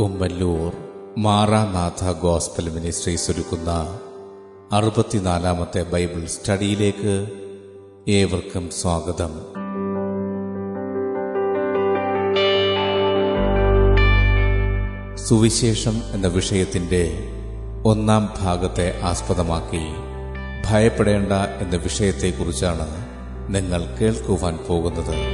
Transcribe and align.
കുമ്പല്ലൂർ 0.00 0.72
Maranatha 1.18 2.12
gospel 2.12 2.68
ministries 2.68 3.30
ഒരുക്കുന്ന 3.30 3.98
അറുപത്തിനാലാമത്തെ 4.72 5.82
Bible 5.82 6.26
സ്റ്റഡിയിലേക്ക് 6.26 7.28
ഏവർക്കും 8.08 8.70
സ്വാഗതം. 8.70 9.30
സുവിശേഷം 15.16 16.02
എന്ന 16.12 16.26
വിഷയത്തിന്റെ 16.26 17.32
ഒന്നാം 17.84 18.34
ഭാഗത്തെ 18.40 19.00
ആസ്പദമാക്കി 19.00 19.84
ഭയപ്പെടേണ്ട 20.70 21.32
എന്ന 21.32 21.76
വിഷയത്തെക്കുറിച്ചാണ് 21.76 22.88
നിങ്ങൾ 23.54 23.96
കേൾക്കുവാൻ 24.00 24.58
പോകുന്നത്. 24.68 25.33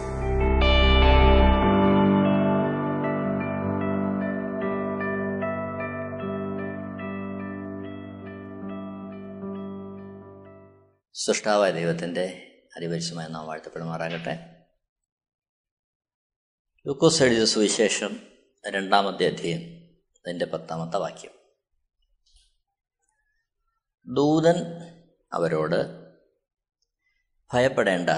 സൃഷ്ടാവായ 11.25 11.71
ദൈവത്തിന്റെ 11.71 12.47
അതിപരിശമായ 12.77 13.27
നാം 13.27 13.47
വാഴ്ത്തപ്പെടുമാറാകട്ടെ. 13.47 14.65
ലൂക്കോസ് 16.87 17.23
എഴുതിയ 17.23 17.45
സുവിശേഷം 17.45 18.19
രണ്ടാമത്തെ 18.67 19.27
അധ്യയം 19.27 19.59
അതിന്റെ 20.19 20.45
പത്താമത്തെ 20.45 20.97
വാക്യം. 20.97 21.31
ദൂതൻ 24.15 24.55
അവരോട് 25.33 26.11
ഭയപ്പെടേണ്ട 27.53 28.09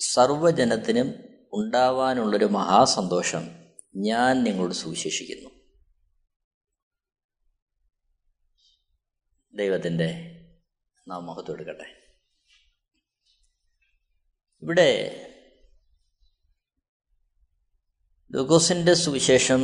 സർവജനത്തിനും 0.00 1.14
ഉണ്ടാവാനുള്ളൊരു 1.52 2.44
മഹാസന്തോഷം 2.44 3.48
ഞാൻ 3.96 4.42
നിങ്ങളോട് 4.42 4.72
സുവിശേഷിക്കുന്നു. 4.72 5.50
ദൈവത്തിന്റെ 9.54 10.28
നാം 11.08 11.26
മഹത്വം 11.26 11.54
എടുക്കട്ടെ. 11.54 12.01
ഇവിടെ 14.62 15.18
ലൂക്കോസിന്റെ 18.32 18.94
സുവിശേഷം 18.94 19.60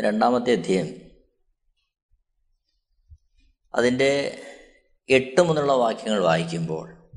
രണ്ടാമത്തെ 0.00 0.52
അധ്യയം. 0.52 1.10
അതിന്റെ 3.74 4.42
എട്ട് 5.08 5.40
മുതലുള്ള 5.40 5.72
വാക്യങ്ങൾ 5.72 6.22
വായിക്കുമ്പോൾ 6.22 7.10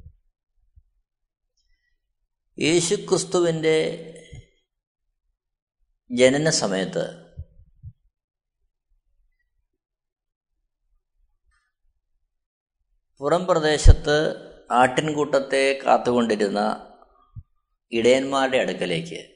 യേശുക്രിസ്തുവിന്റെ 2.59 3.77
ജനന 6.11 6.49
സമയത്ത് 6.49 7.29
പുറം 13.17 13.45
പ്രദേശത്ത് 13.45 14.49
ആട്ടിൻകൂട്ടത്തെ 14.71 15.81
കാത്തുകൊണ്ടിരുന്ന 15.85 16.88
ഇടയന്മാരുടെ 17.91 18.57
അടുക്കലേക്ക്. 18.57 19.27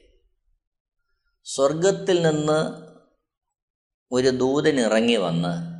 സ്വർഗത്തിൽ 1.44 2.22
നിന്ന് 2.22 2.86
ഒരു 4.12 4.28
ദൂതൻ 4.28 4.80
ഇറങ്ങി 4.80 5.16
വന്ന് 5.16 5.74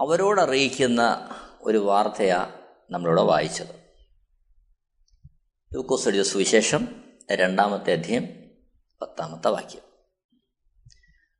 അവരോടറിയിക്കുന്ന 0.00 1.28
ഒരു 1.60 1.78
വാർത്തയാണ് 1.78 2.52
നമ്മളിവിടെ 2.90 3.22
വായിച്ചത്. 3.22 3.74
ലൂക്കോസ് 5.74 6.22
സുവിശേഷം 6.22 7.04
രണ്ടാമത്തെ 7.32 7.92
അധ്യയം 7.92 8.28
പത്താമത്തെ 9.02 9.48
വാക്യം. 9.48 9.82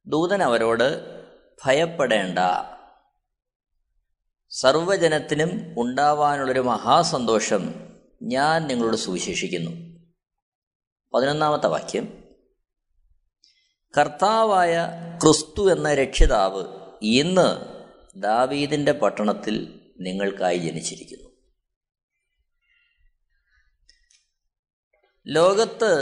ദൂതൻ 0.07 0.43
അവരോട് 0.43 1.05
ഭയപ്പെടേണ്ട. 1.65 2.39
സർവജനത്തിനും 4.51 5.75
ഉണ്ടാവാനുള്ളൊരു 5.79 6.61
മഹാസന്തോഷം 6.61 7.94
ഞാൻ 8.23 8.67
നിങ്ങളോട് 8.67 8.97
സുവിശേഷിക്കുന്നു. 8.97 9.71
പതിനൊന്നാമത്തെ 11.15 11.67
വാക്യം. 11.67 12.25
കർത്താവായ 13.99 14.89
ക്രിസ്തു 15.23 15.73
എന്ന 15.73 15.95
രക്ഷിതാവ് 15.95 16.65
ഇന്ന് 17.03 17.75
ദാവീദിന്റെ 18.17 18.93
പട്ടണത്തിൽ 18.93 19.81
നിങ്ങൾക്കായി 20.01 20.59
ജനിച്ചിരിക്കുന്നു. 20.59 21.31
ലോകത്ത് 25.27 25.95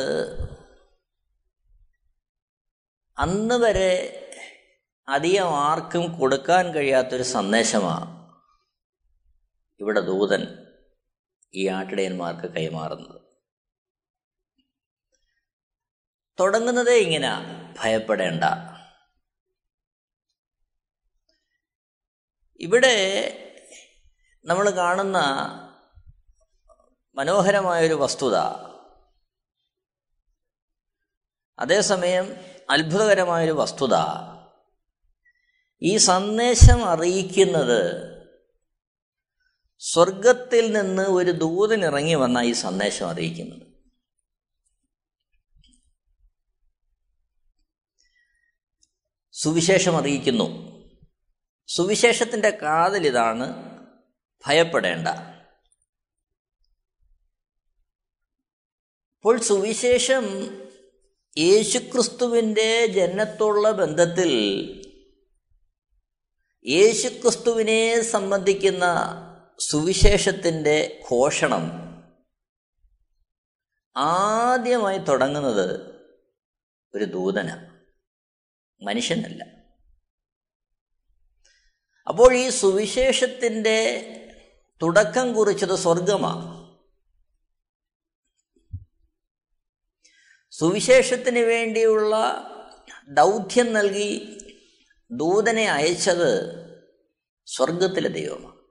അന്ന് 3.19 3.55
വരെ 3.55 4.19
അധികം 5.09 5.47
ആർക്കും 5.47 6.19
കൊടുക്കാൻ 6.19 6.75
കഴിയാത്തൊരു 6.75 7.23
സന്ദേശമാണ് 7.23 8.33
ഇവിടെ 9.81 10.01
ദൂതൻ 10.01 10.62
ഈ 11.55 11.69
ആട്ടിടയന്മാർക്ക് 11.69 12.55
കൈമാറുന്നത്. 12.55 13.21
തുടങ്ങുന്നതേ 16.41 16.99
ഇങ്ങനെ 16.99 17.29
ഭയപ്പെടേണ്ട. 17.81 18.45
ഇവിടെ 22.61 22.95
നമ്മൾ 24.45 24.71
കാണുന്ന 24.71 25.19
മനോഹരമായൊരു 27.15 27.95
വസ്തുത. 27.95 28.37
അതേസമയം 31.59 32.25
അത്ഭുതകരമായൊരു 32.71 33.53
വസ്തുത. 33.53 33.95
ഈ 35.83 35.97
സന്ദേശം 35.97 36.85
അറിയിക്കുന്നത് 36.85 38.12
സ്വർഗത്തിൽ 39.85 40.73
നിന്ന് 40.73 41.03
ഒരു 41.03 41.31
ദൂതനിറങ്ങി 41.31 42.15
വന്ന 42.15 42.39
ഈ 42.39 42.53
സന്ദേശം 42.53 43.09
അറിയിക്കുന്നത്. 43.09 43.63
സുവിശേഷം 49.33 49.97
അറിയിക്കുന്നു. 49.97 50.73
സുവിശേഷത്തിന്റെ 51.67 52.51
കാതൽ 52.51 53.07
ഇതാണ് 53.07 53.79
ഭയപ്പെടേണ്ട. 54.47 55.09
അപ്പോൾ 59.15 59.41
സുവിശേഷം 59.41 60.25
യേശുക്രിസ്തുവിന്റെ 61.39 62.87
ജനത്തുള്ള 62.87 63.71
ബന്ധത്തിൽ 63.71 64.33
യേശുക്രിസ്തുവിനെ 66.67 68.01
സംബന്ധിക്കുന്ന 68.01 68.85
സുവിശേഷത്തിന്റെ 69.69 71.03
ഘോഷണം 71.11 71.65
ആദ്യമായി 73.97 74.99
തുടങ്ങുന്നത് 74.99 75.67
ഒരു 76.95 77.05
ദൂതന 77.05 77.49
മനുഷ്യനല്ല. 78.83 79.43
അപ്പോൾ 82.07 82.35
ഈ 82.35 82.51
സുവിശേഷത്തിന്റെ 82.51 83.79
തുടക്കം 84.81 85.35
കുറിച്ചത് 85.35 85.77
സ്വർഗമാണ് 85.77 86.63
സുവിശേഷത്തിന് 90.53 91.41
വേണ്ടിയുള്ള 91.41 92.15
ദൗത്യം 93.09 93.73
നൽകി 93.73 94.11
ദൂതനെ 95.11 95.67
അയച്ചത് 95.69 96.31
സ്വർഗത്തിലെ 97.47 98.09
ദൈവമാണ് 98.09 98.62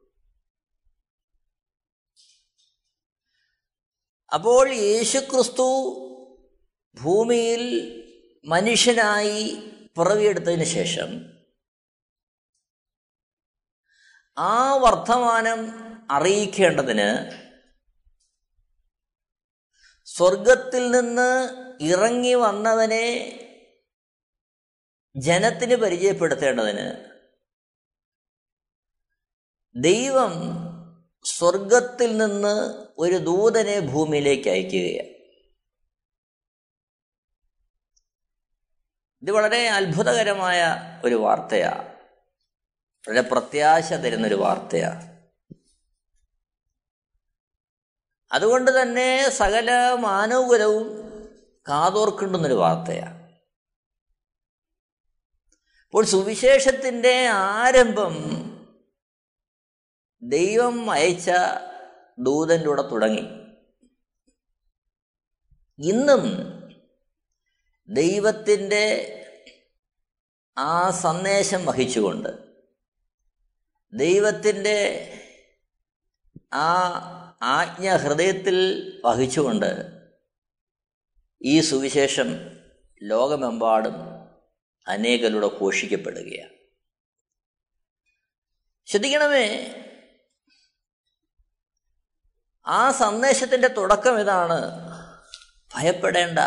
അപ്പോൾ 4.32 4.66
യേശുക്രിസ്തു 4.74 5.68
ഭൂമിയിൽ 6.98 7.64
മനുഷ്യനായി 8.46 9.42
പിറവിയെടുത്തതിന് 9.98 10.68
ശേഷം 10.68 11.10
ആ 14.38 14.58
വർത്തമാനം 14.76 15.60
അറിയിക്കേണ്ടതിന് 16.12 17.10
സ്വർഗത്തിൽ 20.08 20.92
നിന്ന് 20.92 21.30
ഇറങ്ങി 21.84 22.34
വന്നവനെ 22.36 23.08
ജനത്തിന് 25.16 25.76
പരിചയപ്പെടുത്തേണ്ടതിന് 25.76 26.88
ദൈവം 29.76 30.34
സ്വർഗത്തിൽ 31.24 32.18
നിന്ന് 32.18 32.86
ഒരു 32.98 33.18
ദൂതനെ 33.18 33.80
ഭൂമിയിലേക്ക് 33.80 34.50
അയക്കുകയാണ്. 34.50 35.22
ഇത് 39.22 39.32
വളരെ 39.32 39.70
അത്ഭുതകരമായ 39.70 40.64
ഒരു 41.06 41.16
വാർത്തയാണ്. 41.16 41.94
വളരെ 43.08 43.22
പ്രത്യാശ 43.22 43.94
തരുന്നൊരു 43.94 44.36
വാർത്തയാണ്. 44.36 45.12
അതുകൊണ്ട് 48.32 48.82
തന്നെ 48.82 49.30
സകല 49.30 49.72
മാനവകുലവും 50.00 51.12
കാതോർക്കുന്നൊരു 51.70 52.54
വാർത്തയാണ്. 52.54 53.22
അപ്പോൾ 55.86 56.06
സുവിശേഷത്തിന്റെ 56.06 57.28
ആരംഭം 57.28 58.51
ദൈവം 60.24 60.92
അയച്ച 60.92 61.32
ദൂതന്റെ 62.20 62.68
കൂടെ 62.68 62.82
തുടങ്ങി. 62.82 63.22
ഇന്നും 65.80 66.24
ദൈവത്തിന്റെ 67.90 69.18
ആ 70.58 70.92
സന്ദേശം 70.92 71.66
വഹിച്ചുകൊണ്ട് 71.66 72.30
ദൈവത്തിന്റെ 73.94 75.08
ആ 76.54 76.78
ആജ്ഞ 77.42 77.96
ഹൃദയത്തിൽ 77.96 78.58
വഹിച്ചുകൊണ്ട് 79.06 80.02
ഈ 81.42 81.62
സുവിശേഷം 81.62 82.28
ലോകമെമ്പാടും 83.04 83.96
അനേകരുടെ 84.88 85.48
ഘോഷിക്കപ്പെടുകയാണ്. 85.48 86.54
ശ്രദ്ധിക്കണമേ 88.86 89.76
ആ 92.66 92.92
സന്ദേശത്തിന്റെ 92.92 93.68
തുടക്കം 93.68 94.20
ഇതാണ്. 94.20 94.92
ഭയപ്പെടേണ്ട. 95.76 96.40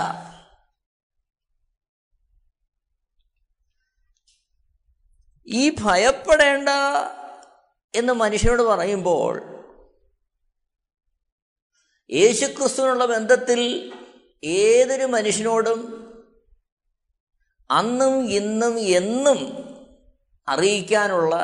ഈ 5.47 5.77
ഭയപ്പെടേണ്ട 5.81 6.69
എന്ന് 7.95 8.13
മനുഷ്യനോട് 8.13 8.63
പറയുമ്പോൾ 8.63 9.43
യേശുക്രിസ്തുവിനുള്ള 12.11 13.07
ബന്ധത്തിൽ 13.07 13.93
ഏതൊരു 14.45 15.05
മനുഷ്യനോടും 15.05 16.05
അന്നും 17.71 18.31
ഇന്നും 18.31 18.81
എന്നും 18.81 19.39
അറിയിക്കാനുള്ള 20.49 21.37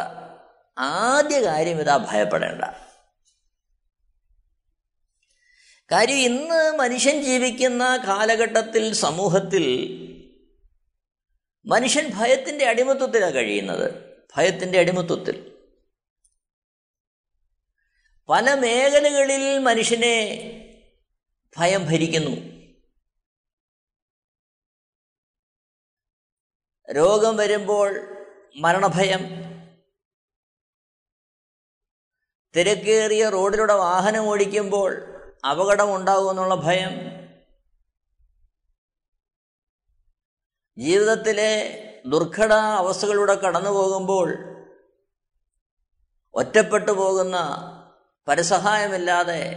ആദ്യ 0.78 1.40
കാര്യം 1.40 1.80
ഇതാ 1.80 1.96
ഭയപ്പെടേണ്ട. 1.96 2.89
കാര്യം 5.92 6.16
ഇന്ന് 6.16 6.76
മനുഷ്യൻ 6.78 7.22
ജീവിക്കുന്ന 7.22 7.96
കാലഘട്ടത്തിൽ 7.96 8.92
സമൂഹത്തിൽ 8.92 9.96
മനുഷ്യൻ 11.66 12.10
ഭയത്തിന്റെ 12.14 12.64
അടിമത്വത്തിലാണ് 12.64 13.34
കഴിയുന്നത്. 13.34 14.16
ഭയത്തിന്റെ 14.36 14.78
അടിമത്വത്തിൽ. 14.78 15.58
പല 18.28 18.54
മേഖലകളിൽ 18.54 19.58
മനുഷ്യനെ 19.58 20.36
ഭയം 21.56 21.86
ഭരിക്കുന്നു. 21.86 22.60
രോഗം 26.92 27.36
വരുമ്പോൾ 27.36 28.00
മരണഭയം. 28.56 29.20
തിരക്കേറിയ 32.56 33.28
റോഡിലൂടെ 33.28 33.72
വാഹനം 33.72 34.26
ഓടിക്കുമ്പോൾ 34.28 35.09
അപകടം 35.46 35.96
ഉണ്ടാകുമെന്നുള്ള 35.96 36.54
ഭയം. 36.54 36.90
ജീവിതത്തിലെ 40.78 41.50
ദുർഘട 42.06 42.52
അവസ്ഥകളിലൂടെ 42.52 43.34
കടന്നു 43.34 43.70
പോകുമ്പോൾ 43.70 44.34
ഒറ്റപ്പെട്ടു 46.34 46.92
പോകുന്ന 46.92 47.36
പരസഹായമില്ലാതെ 48.28 49.56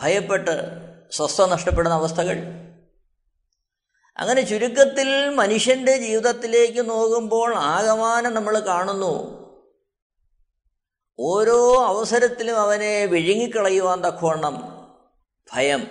ഭയപ്പെട്ട് 0.00 0.70
സ്വസ്ഥ 1.10 1.42
നഷ്ടപ്പെടുന്ന 1.42 1.94
അവസ്ഥകൾ. 1.94 2.36
അങ്ങനെ 4.16 4.42
ചുരുക്കത്തിൽ 4.42 5.34
മനുഷ്യന്റെ 5.34 5.96
ജീവിതത്തിലേക്ക് 5.96 6.90
നോക്കുമ്പോൾ 6.90 7.54
ആകമാനം 7.54 8.34
നമ്മൾ 8.34 8.58
കാണുന്നു. 8.58 9.41
ഓരോ 11.18 11.84
അവസരത്തിലും 11.84 12.60
അവനെ 12.60 13.04
വിഴുങ്ങിക്കളയുവാൻ 13.04 14.00
തക്കവണ്ണം 14.00 14.54
ഭയം. 15.52 15.86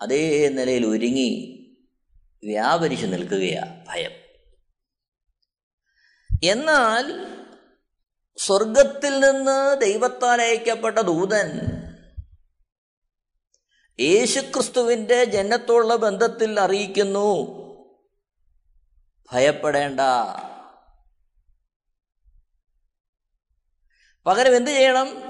അതേ 0.00 0.48
നിലയിൽ 0.48 0.86
ഒരുങ്ങി 0.86 1.56
വ്യാപരിച്ചു 2.44 3.06
നിൽക്കുകയാണ് 3.06 3.86
ഭയം. 3.88 4.10
എന്നാൽ 6.44 7.26
സ്വർഗത്തിൽ 8.36 9.20
നിന്ന് 9.20 9.80
ദൈവത്താൽ 9.80 10.40
അയക്കപ്പെട്ട 10.40 10.98
ദൂതൻ 10.98 11.60
യേശുക്രിസ്തുവിന്റെ 14.00 15.24
ജനത്തോടുള്ള 15.24 15.96
ബന്ധത്തിൽ 15.96 16.60
അറിയിക്കുന്നു. 16.60 17.60
ഭയപ്പെടേണ്ട. 19.32 20.00
പകരം 24.30 24.56
എന്ത് 24.56 24.70
ചെയ്യണം? 24.70 25.22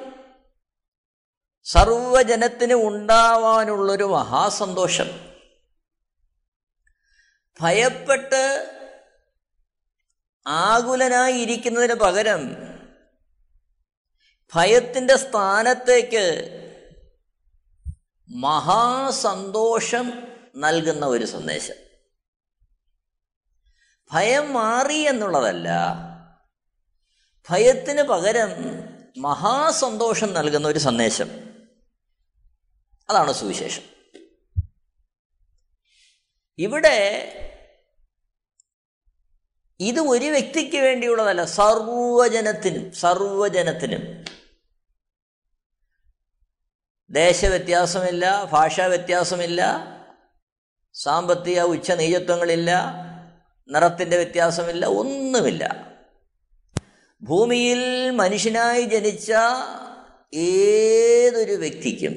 സർവജനത്തിന് 1.65 2.75
ഉണ്ടാവാനുള്ളൊരു 2.75 4.05
മഹാസന്തോഷം. 4.05 5.37
ഭയപ്പെട്ട് 7.61 8.73
ആകുലനായി 10.47 11.33
ഇരിക്കുന്നതിന് 11.33 11.95
പകരം 11.95 12.57
ഭയത്തിന്റെ 14.55 15.17
സ്ഥാനത്തേക്ക് 15.17 16.57
മഹാസന്തോഷം 18.31 20.13
നൽകുന്ന 20.57 21.07
ഒരു 21.07 21.25
സന്ദേശം. 21.25 21.75
ഭയം 24.13 24.53
മാറി 24.53 24.97
എന്നുള്ളതല്ല 24.97 25.69
ഭയത്തിന് 27.49 28.03
പകരം 28.03 28.51
മഹാസന്തോഷം 29.21 30.33
നൽകുന്ന 30.33 30.69
ഒരു 30.69 30.79
സന്ദേശം. 30.79 31.31
അതാണ് 33.11 33.33
സുവിശേഷം. 33.33 33.83
ഇവിടെ 36.59 36.97
ഇത് 39.81 40.01
ഒരു 40.01 40.25
വ്യക്തിക്ക് 40.25 40.77
വേണ്ടിയുള്ളതല്ല 40.77 41.45
സർവജനത്തിനും 41.45 42.93
സർവജനത്തിനും 42.93 44.25
ദേശവ്യത്യാസമില്ല 47.11 48.45
ഭാഷാ 48.45 48.87
വ്യത്യാസമില്ല 48.87 49.61
സാമ്പത്തിക 50.95 51.61
ഉച്ച 51.61 51.91
നീചത്വങ്ങളില്ല 51.91 52.71
നിറത്തിന്റെ 53.69 54.17
വ്യത്യാസമില്ല 54.17 54.87
ഒന്നുമില്ല. 54.87 55.90
ഭൂമിയിൽ 57.23 57.81
മനുഷ്യനായി 58.15 58.85
ജനിച്ച 58.85 59.31
ഏതൊരു 60.43 61.53
വ്യക്തിക്കും 61.53 62.15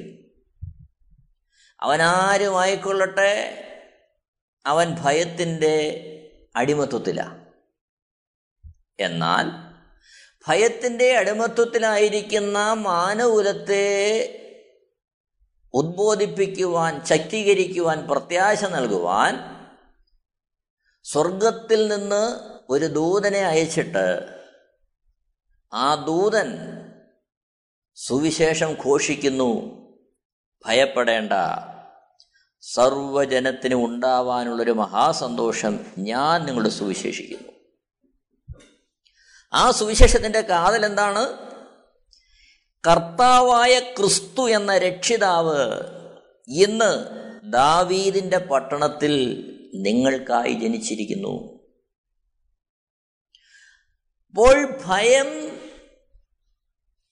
അവനാരുമായിക്കൊള്ളട്ടെ 1.82 3.32
അവൻ 4.64 4.96
ഭയത്തിന്റെ 5.02 5.76
അടിമത്വത്തിലാണ് 6.56 7.40
എന്നാൽ 9.00 9.46
ഭയത്തിന്റെ 10.46 11.16
അടിമത്വത്തിലായിരിക്കുന്ന 11.16 12.58
മാനകുലത്തെ 12.82 13.86
ഉദ്ബോധിപ്പിക്കുവാൻ 15.74 17.04
ശക്തീകരിക്കുവാൻ 17.04 18.06
പ്രത്യാശ 18.06 18.64
നൽകുവാൻ 18.64 19.34
സ്വർഗത്തിൽ 21.04 21.88
നിന്ന് 21.88 22.24
ഒരു 22.70 22.86
ദൂതനെ 22.86 23.42
അയച്ചിട്ട് 23.44 24.06
ആ 25.74 25.94
ദൂതൻ 25.94 26.58
സുവിശേഷം 27.94 28.72
ഘോഷിക്കുന്നു 28.72 29.74
ഭയപ്പെടേണ്ട. 30.66 31.32
സർവജനത്തിന് 32.60 33.74
ഉണ്ടാവാനുള്ളൊരു 33.74 34.70
മഹാസന്തോഷം 34.70 35.80
ഞാൻ 35.98 36.44
നിങ്ങളുടെ 36.44 36.70
സുവിശേഷിക്കുന്നു. 36.70 37.52
ആ 39.52 39.70
സുവിശേഷത്തിന്റെ 39.70 40.40
കാതൽ 40.40 40.86
എന്താണ്? 40.86 41.50
കർത്താവായ 42.86 43.80
ക്രിസ്തു 43.80 44.50
എന്ന 44.50 44.78
രക്ഷിതാവ് 44.78 45.80
ഇന്ന് 46.48 47.24
ദാവീദിന്റെ 47.52 48.38
പട്ടണത്തിൽ 48.38 49.14
നിങ്ങൾക്കായി 49.74 50.52
ജനിച്ചിരിക്കുന്നു. 50.52 51.54
അപ്പോൾ 54.28 54.78
ഭയം 54.84 55.54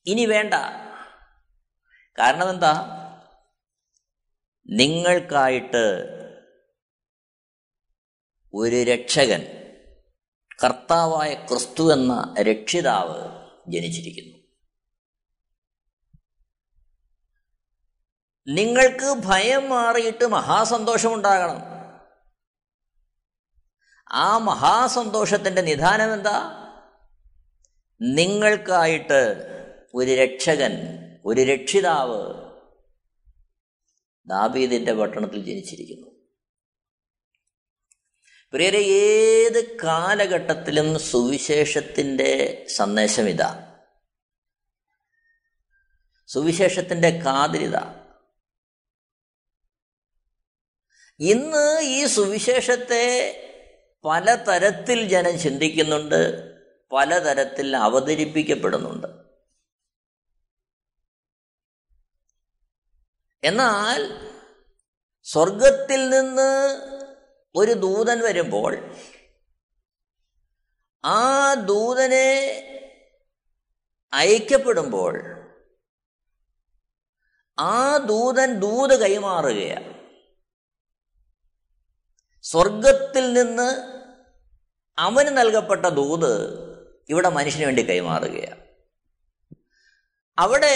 ഇനി 0.06 0.26
വേണ്ട. 0.26 0.54
കാരണം 2.18 2.50
എന്താ? 2.50 2.72
നിങ്ങൾക്കായിട്ട് 4.68 6.06
ഒരു 8.54 8.76
രക്ഷകൻ 8.76 9.42
കർത്താവായ 10.64 11.34
ക്രിസ്തു 11.34 11.92
എന്ന 11.92 12.34
രക്ഷിതാവ് 12.40 13.48
ജനിച്ചിരിക്കുന്നു. 13.68 14.42
നിങ്ങൾക്ക് 18.48 19.14
ഭയം 19.26 19.68
മാറിയിട്ട് 19.68 20.24
മഹാസന്തോഷമുണ്ടാകണം. 20.24 21.60
ആ 24.12 24.38
മഹാസന്തോഷത്തിന്റെ 24.38 25.62
നിധാനം 25.62 26.14
എന്താ? 26.14 26.58
നിങ്ങൾക്കായിട്ട് 28.02 29.52
ഒരു 29.94 30.10
രക്ഷകൻ 30.10 30.72
ഒരു 31.24 31.40
രക്ഷിതാവ് 31.40 32.52
ദാബീദിന്റെ 34.26 34.92
പട്ടണത്തിൽ 34.92 35.44
ജനിച്ചിരിക്കുന്നു. 35.44 36.10
പ്രിയരെ 38.52 38.78
ഏത് 38.78 39.76
കാലഘട്ടത്തിലും 39.76 41.00
സുവിശേഷത്തിന്റെ 41.00 42.66
സന്ദേശം 42.68 43.28
ഇതാ. 43.28 43.80
സുവിശേഷത്തിന്റെ 46.26 47.10
കാതിരിത 47.10 47.76
ഇന്ന് 51.18 51.80
ഈ 51.80 52.06
സുവിശേഷത്തെ 52.06 53.38
പലതരത്തിൽ 54.04 55.08
ജനം 55.08 55.38
ചിന്തിക്കുന്നുണ്ട് 55.38 56.52
പലതരത്തിൽ 56.92 57.76
അവതരിപ്പിക്കപ്പെടുന്നുണ്ട്. 57.76 59.21
എന്നാൽ 63.44 64.30
സ്വർഗത്തിൽ 65.22 66.08
നിന്ന് 66.08 66.50
ഒരു 67.54 67.72
ദൂതൻ 67.72 68.20
വരുമ്പോൾ 68.20 68.94
ആ 71.04 71.54
ദൂതനെ 71.54 72.28
അയക്കപ്പെടുമ്പോൾ 74.12 75.14
ആ 77.58 77.96
ദൂതൻ 77.96 78.60
ദൂത് 78.60 79.00
കൈമാറുകയാണ്. 79.00 79.92
സ്വർഗത്തിൽ 82.42 83.32
നിന്ന് 83.32 83.68
അവന് 84.98 85.36
നൽകപ്പെട്ട 85.36 85.86
ദൂത് 85.86 86.62
ഇവിടെ 87.08 87.28
മനുഷ്യന് 87.28 87.64
വേണ്ടി 87.64 87.82
കൈമാറുകയാണ്. 87.82 88.64
അവിടെ 90.38 90.74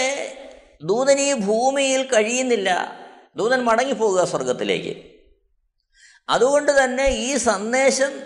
ദൂതൻ 0.81 1.19
ഈ 1.19 1.33
ഭൂമിയിൽ 1.33 2.03
കഴിയുന്നില്ല. 2.03 2.99
ദൂതൻ 3.35 3.59
മടങ്ങിപ്പോകുക 3.59 4.23
സ്വർഗത്തിലേക്ക് 4.23 5.17
അതുകൊണ്ട് 6.29 6.83
തന്നെ 6.83 7.07
ഈ 7.07 7.37
സന്ദേശം 7.37 8.19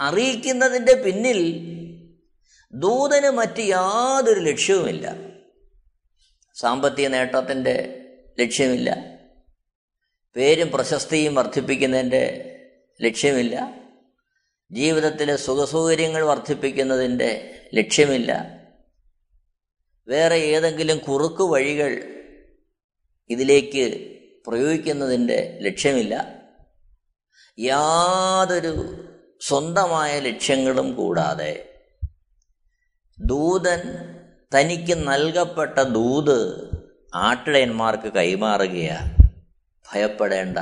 അറിയിക്കുന്നതിന്റെ 0.00 0.94
പിന്നിൽ 0.94 1.72
ദൂതന് 2.72 3.30
മറ്റ് 3.30 3.60
യാതൊരു 3.60 4.40
ലക്ഷ്യവുമില്ല. 4.40 5.16
സാമ്പത്തിക 6.54 7.06
നേട്ടത്തിന്റെ 7.06 7.98
ലക്ഷ്യമില്ല. 8.40 9.18
പേരും 10.36 10.70
പ്രശസ്തിയും 10.70 11.34
വർദ്ധിപ്പിക്കുന്നതിന്റെ 11.34 12.48
ലക്ഷ്യമില്ല. 13.02 13.74
ജീവിതത്തിലെ 14.72 15.36
സുഖസൗകര്യങ്ങൾ 15.36 16.22
വർദ്ധിപ്പിക്കുന്നതിന്റെ 16.22 17.54
ലക്ഷ്യമില്ല. 17.74 18.61
വേറെ 20.08 20.34
ഏതെങ്കിലും 20.34 20.98
കുറുക്കു 20.98 21.44
വഴികൾ 21.44 22.02
ഇതിലേക്ക് 23.30 24.12
പ്രയോഗിക്കുന്നതിന്റെ 24.46 25.58
ലക്ഷ്യമില്ല. 25.62 26.42
യാതൊരു 27.58 29.04
സ്വന്തമായ 29.40 30.20
ലക്ഷ്യങ്ങളും 30.20 30.94
കൂടാതെ 30.94 31.68
ദൂതൻ 33.18 33.80
തനിക്ക് 34.58 35.08
നൽകപ്പെട്ട 35.08 35.78
ദൂത് 35.78 36.70
ആട്ടിടയന്മാർക്ക് 37.14 38.12
കൈമാറുകയാണ്. 38.12 39.16
ഭയപ്പെടേണ്ട. 39.92 40.58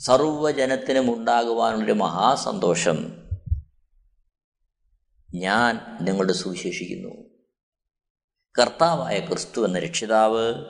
സർവജനത്തിനും 0.00 1.18
ഉണ്ടാകുവാനുള്ളൊരു 1.18 1.92
മഹാസന്തോഷം 1.92 3.16
ഞാൻ 5.34 5.80
നിങ്ങളുടെ 6.00 6.32
സുവിശേഷിക്കുന്നു. 6.32 7.23
കർത്താവായ 8.58 9.20
ക്രിസ്തു 9.20 9.66
എന്ന 9.66 9.78
രക്ഷിതാവ് 9.78 10.64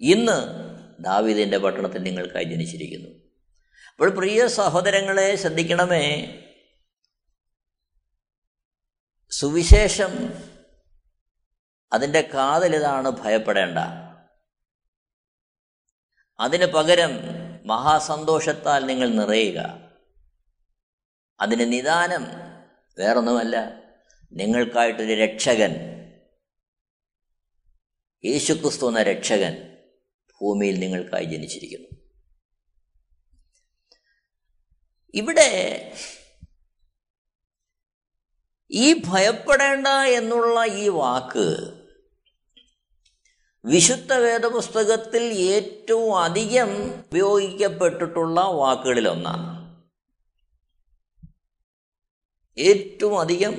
ഇന്ന് 0.00 0.62
ദാവിദിന്റെ 1.00 1.58
പട്ടണത്തിൽ 1.58 2.02
നിങ്ങൾക്കായി 2.02 2.44
ജനിച്ചിരിക്കുന്നു. 2.44 3.08
അപ്പോൾ 3.92 4.10
പ്രിയ 4.10 4.46
സഹോദരങ്ങളെ 4.46 5.36
ശ്രദ്ധിക്കണമേ 5.36 6.38
സുവിശേഷം 9.30 10.10
അതിന്റെ 11.92 12.20
കാതലിതാണ് 12.34 13.10
ഭയപ്പെടേണ്ട. 13.10 13.78
അതിന് 16.40 16.66
പകരം 16.66 17.10
മഹാസന്തോഷത്താൽ 17.64 18.86
നിങ്ങൾ 18.86 19.08
നിറയുക. 19.08 19.78
അതിന് 21.40 21.72
നിദാനം 21.72 22.24
വേറൊന്നുമല്ല 22.98 23.82
നിങ്ങൾക്കായിട്ടൊരു 24.32 25.12
രക്ഷകൻ 25.12 25.91
യേശുക്രിസ്തു 28.24 28.88
എന്ന 28.88 29.02
രക്ഷകൻ 29.02 29.78
ഭൂമിയിൽ 30.40 30.78
നിങ്ങൾക്കായി 30.78 31.24
ജനിച്ചിരിക്കുന്നു. 31.24 31.88
ഇവിടെ 35.14 35.50
ഈ 38.70 39.02
ഭയപ്പെടേണ്ട 39.06 39.86
എന്നുള്ള 39.86 40.64
ഈ 40.64 40.88
വാക്ക് 40.88 41.72
വിശുദ്ധ 43.64 44.12
വേദപുസ്തകത്തിൽ 44.12 45.22
ഏറ്റവും 45.22 46.18
അധികം 46.18 46.94
ഉപയോഗിക്കപ്പെട്ടിട്ടുള്ള 46.94 48.40
വാക്കുകളിലൊന്നാണ്. 48.40 49.62
ഏറ്റവും 52.58 53.20
അധികം 53.20 53.54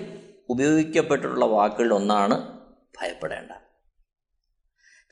ഉപയോഗിക്കപ്പെട്ടിട്ടുള്ള 0.50 1.46
വാക്കുകളിൽ 1.46 1.94
ഒന്നാണ് 1.94 2.60
ഭയപ്പെടേണ്ട. 3.02 3.52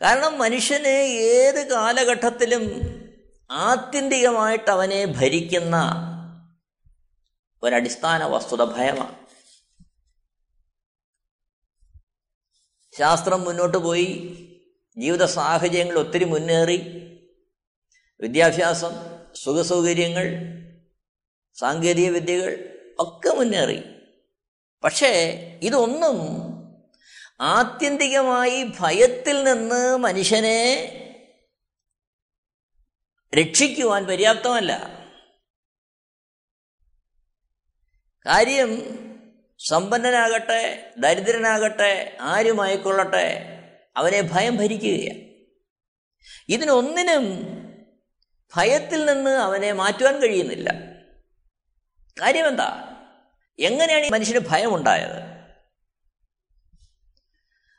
കാരണം 0.01 0.39
മനുഷ്യന് 0.39 1.03
ഏത് 1.08 1.70
കാലഘട്ടത്തിലും 1.70 2.63
ആത്യന്തികമായിട്ട് 3.51 4.72
അവനെ 4.72 5.05
ഭരിക്കുന്ന 5.05 5.75
ഒരടിസ്ഥാന 7.63 8.24
വസ്തുത 8.24 8.63
ഭയമാണ്. 8.63 9.15
ശാസ്ത്രം 12.98 13.41
മുന്നോട്ട് 13.41 13.77
പോയി 13.77 14.08
ജീവിത 14.98 15.25
സാഹചര്യങ്ങൾ 15.25 16.00
ഒത്തിരി 16.00 16.25
മുന്നേറി. 16.25 16.77
വിദ്യാഭ്യാസം 18.22 18.91
സുഖസൗകര്യങ്ങൾ 19.36 20.25
സാങ്കേതിക 21.60 22.10
വിദ്യകൾ 22.10 22.79
ഒക്കെ 23.00 23.29
മുന്നേറി. 23.29 23.79
പക്ഷേ 24.84 25.12
ഇതൊന്നും 25.63 26.17
ആത്യന്തികമായി 27.41 28.71
ഭയത്തിൽ 28.79 29.43
നിന്ന് 29.43 29.98
മനുഷ്യനെ 29.98 30.88
രക്ഷിക്കുവാൻ 33.36 34.05
പര്യാപ്തമല്ല. 34.07 34.83
കാര്യം 38.25 38.71
സമ്പന്നനാകട്ടെ 39.67 40.93
ദരിദ്രനാകട്ടെ 40.98 42.17
ആരുമായിക്കൊള്ളട്ടെ 42.21 43.48
അവനെ 43.98 44.21
ഭയം 44.21 44.57
ഭരിക്കുകയാണ്. 44.57 45.19
ഇതിനൊന്നിനും 46.50 47.41
ഭയത്തിൽ 48.55 49.05
നിന്ന് 49.05 49.31
അവനെ 49.31 49.71
മാറ്റുവാൻ 49.71 50.21
കഴിയുന്നില്ല. 50.21 50.69
കാര്യമെന്താ? 52.21 52.98
എങ്ങനെയാണ് 53.60 54.05
ഈ 54.05 54.10
മനുഷ്യന് 54.10 54.39
ഭയമുണ്ടായത്? 54.50 55.40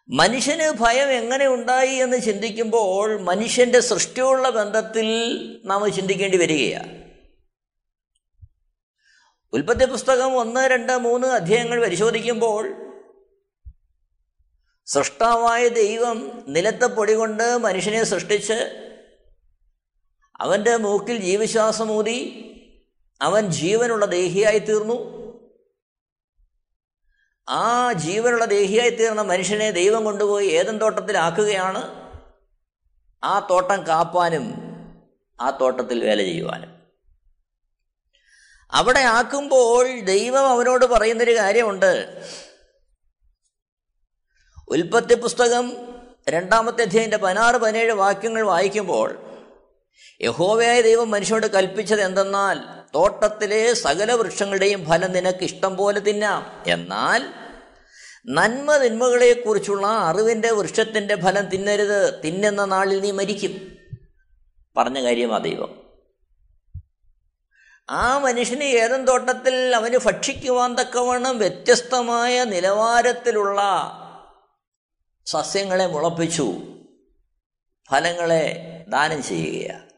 മനുഷ്യന് 0.08 0.72
ഭയം 0.80 1.08
എങ്ങനെ 1.08 1.48
ഉണ്ടായി 1.48 1.94
എന്ന് 1.94 2.20
ചിന്തിക്കുമ്പോൾ 2.20 3.20
മനുഷ്യന്റെ 3.20 3.80
സൃഷ്ടിയുള്ള 3.80 4.50
ബന്ധത്തിൽ 4.50 5.08
നാം 5.64 5.92
ചിന്തിക്കേണ്ടി 5.92 6.36
വരികയാണ്. 6.36 7.02
ഉൽപ്പത്തി 9.52 9.84
പുസ്തകം 9.84 10.36
ഒന്ന് 10.36 10.60
രണ്ട് 10.60 10.96
മൂന്ന് 10.96 11.28
അധ്യായങ്ങൾ 11.28 11.82
പരിശോധിക്കുമ്പോൾ 11.82 12.92
സൃഷ്ടാവായ 14.86 15.68
ദൈവം 15.68 16.44
നിലത്തെ 16.48 16.86
പൊടി 16.86 17.14
കൊണ്ട് 17.14 17.58
മനുഷ്യനെ 17.58 18.04
സൃഷ്ടിച്ച് 18.04 18.88
അവന്റെ 20.40 20.76
മൂക്കിൽ 20.76 21.16
ജീവശ്വാസമൂതി 21.16 22.48
അവൻ 23.22 23.50
ജീവനുള്ള 23.50 24.06
ദേഹിയായി 24.06 24.58
തീർന്നു. 24.58 25.21
ആ 27.48 27.92
ജീവനുള്ള 27.92 28.44
ദേഹിയായി 28.44 28.90
തീർന്ന 28.90 29.22
മനുഷ്യനെ 29.22 29.70
ദൈവം 29.70 30.04
കൊണ്ടുപോയി 30.04 30.48
ഏതൻ 30.48 30.78
തോട്ടത്തിലാക്കുകയാണ് 30.78 32.12
ആ 33.24 33.46
തോട്ടം 33.50 33.86
കാപ്പാനും 33.86 34.54
ആ 35.40 35.50
തോട്ടത്തിൽ 35.50 36.04
വേല 36.04 36.22
ചെയ്യുവാനും. 36.22 36.82
അവിടെ 38.72 39.00
ആക്കുമ്പോൾ 39.00 40.00
ദൈവം 40.00 40.46
അവനോട് 40.46 40.86
പറയുന്നൊരു 40.86 41.36
കാര്യമുണ്ട്. 41.36 42.22
ഉൽപ്പത്തി 44.68 45.14
പുസ്തകം 45.14 45.76
രണ്ടാമത്തെ 46.28 46.82
അധ്യായന്റെ 46.82 47.16
പതിനാറ് 47.16 47.56
പതിനേഴ് 47.56 47.92
വാക്യങ്ങൾ 47.92 48.42
വായിക്കുമ്പോൾ 48.42 49.38
യഹോവയായ 50.20 50.80
ദൈവം 50.80 51.10
മനുഷ്യനോട് 51.10 51.46
കൽപ്പിച്ചത് 51.46 52.00
എന്തെന്നാൽ 52.00 52.81
തോട്ടത്തിലെ 52.94 53.74
സകല 53.74 54.12
വൃക്ഷങ്ങളുടെയും 54.12 54.86
ഫലം 54.86 55.12
നിനക്ക് 55.12 55.44
ഇഷ്ടം 55.44 55.76
പോലെ 55.76 56.00
തിന്നാം. 56.00 56.62
എന്നാൽ 56.66 57.22
നന്മ 58.26 58.76
തിന്മകളെക്കുറിച്ചുള്ള 58.76 59.86
അറിവിന്റെ 59.86 60.50
വൃക്ഷത്തിന്റെ 60.50 61.20
ഫലം 61.20 61.46
തിന്നരുത്. 61.46 62.22
തിന്നുന്ന 62.24 62.64
നാളിൽ 62.64 63.00
നീ 63.00 63.10
മരിക്കും. 63.10 63.78
പറഞ്ഞ 64.76 65.02
കാര്യമാ 65.02 65.38
ദൈവം. 65.38 65.82
ആ 67.90 68.18
മനുഷ്യന് 68.18 68.64
ഏതും 68.64 69.06
തോട്ടത്തിൽ 69.06 69.76
അവന് 69.76 69.98
ഭക്ഷിക്കുവാൻ 70.06 70.74
തക്കവണ്ണം 70.74 71.38
വ്യത്യസ്തമായ 71.38 72.44
നിലവാരത്തിലുള്ള 72.44 73.62
സസ്യങ്ങളെ 75.26 75.86
മുളപ്പിച്ചു. 75.86 76.52
ഫലങ്ങളെ 77.90 78.66
ദാനം 78.88 79.22
ചെയ്യുകയാണ് 79.22 79.91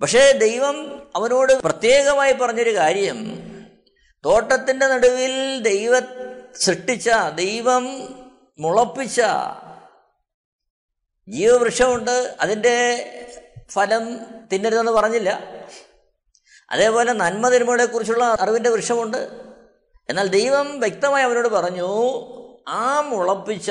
പക്ഷേ 0.00 0.32
ദൈവം 0.32 1.06
അവനോട് 1.16 1.52
പ്രത്യേകമായി 1.52 2.32
പറഞ്ഞൊരു 2.32 2.76
കാര്യം. 2.76 3.40
തോട്ടത്തിന്റെ 4.24 4.86
നടുവിൽ 4.86 5.62
ദൈവ 5.62 6.00
സൃഷ്ടിച്ച 6.56 7.10
ദൈവം 7.34 7.84
മുളപ്പിച്ച 8.58 9.20
ജീവവൃക്ഷമുണ്ട്. 11.28 12.36
അതിന്റെ 12.40 13.06
ഫലം 13.70 14.20
തിന്നരുതെന്ന് 14.52 14.92
പറഞ്ഞില്ല. 14.92 15.40
അതേപോലെ 16.70 17.12
നന്മ 17.12 17.48
തിന്മകളെക്കുറിച്ചുള്ള 17.48 18.36
അറിവിന്റെ 18.40 18.70
വൃക്ഷമുണ്ട്. 18.70 19.30
എന്നാൽ 20.08 20.26
ദൈവം 20.26 20.80
വ്യക്തമായി 20.80 21.24
അവനോട് 21.24 21.48
പറഞ്ഞു 21.48 21.88
ആ 22.68 23.00
മുളപ്പിച്ച 23.00 23.70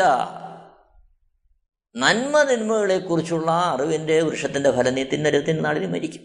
നന്മ 1.95 2.43
തിന്മകളെക്കുറിച്ചുള്ള 2.43 3.51
അറിവിന്റെ 3.51 4.21
വൃക്ഷത്തിന്റെ 4.21 4.71
ഫലം 4.71 4.93
നീ 4.93 5.03
തിന്നരുത് 5.03 5.47
തിന്നാളിന് 5.47 5.93
മരിക്കും 5.93 6.21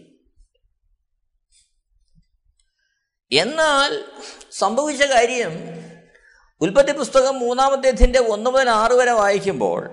എന്നാൽ 3.31 4.03
സംഭവിച്ച 4.51 5.03
കാര്യം 5.03 5.51
ഉൽപ്പത്തി 6.61 6.91
പുസ്തകം 6.91 7.39
മൂന്നാമത്തെ 7.39 7.87
അധ്യന്റെ 7.87 8.19
ഒന്ന് 8.19 8.49
മുതൽ 8.49 8.69
ആറ് 8.69 8.91
വരെ 8.91 9.11
വായിക്കുമ്പോൾ 9.11 9.89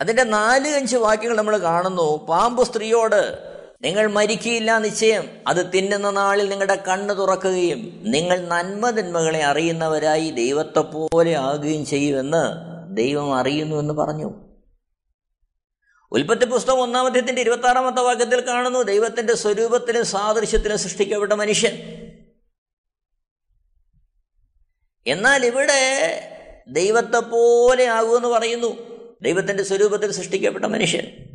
അതിന്റെ 0.00 0.24
നാല് 0.24 0.68
അഞ്ച് 0.68 0.96
വാക്യങ്ങൾ 0.96 1.36
നമ്മൾ 1.36 1.58
കാണുന്നു. 1.58 2.26
പാമ്പ് 2.26 2.64
സ്ത്രീയോട് 2.64 3.38
നിങ്ങൾ 3.82 4.06
മരിക്കുകയില്ല 4.06 4.78
നിശ്ചയം. 4.78 5.24
അത് 5.46 5.72
തിന്നുന്ന 5.72 6.10
നാളിൽ 6.10 6.48
നിങ്ങളുടെ 6.48 6.74
കണ്ണ് 6.74 7.18
തുറക്കുകയും 7.18 8.00
നിങ്ങൾ 8.02 8.40
നന്മ 8.40 8.90
തിന്മകളെ 8.90 9.44
അറിയുന്നവരായി 9.44 10.30
ദൈവത്തെ 10.30 10.80
പോലെ 10.80 11.34
ആകുകയും 11.34 11.86
ചെയ്യുമെന്ന് 11.86 12.74
ദൈവം 12.96 13.34
അറിയുന്നുവെന്ന് 13.34 13.94
പറഞ്ഞു. 13.94 14.43
ഉൽപ്പത്തി 16.14 16.44
പുസ്തകം 16.44 16.80
ഒന്നാമധ്യത്തിന്റെ 16.80 17.40
ഇരുപത്തി 17.42 17.66
ആറാമത്തെ 17.66 18.02
വാക്യത്തിൽ 18.02 18.40
കാണുന്നു 18.40 18.82
ദൈവത്തിന്റെ 18.82 19.34
സ്വരൂപത്തിലും 19.34 20.06
സാദൃശ്യത്തിലും 20.06 20.78
സൃഷ്ടിക്കപ്പെട്ട 20.78 21.32
മനുഷ്യൻ. 21.32 21.72
എന്നാൽ 25.06 25.46
ഇവിടെ 25.46 25.80
ദൈവത്തെ 26.68 27.18
പോലെ 27.18 27.84
ആകുമെന്ന് 27.84 28.28
പറയുന്നു 28.28 28.94
ദൈവത്തിന്റെ 29.22 29.62
സ്വരൂപത്തിൽ 29.62 30.12
സൃഷ്ടിക്കപ്പെട്ട 30.12 30.64
മനുഷ്യൻ. 30.64 31.28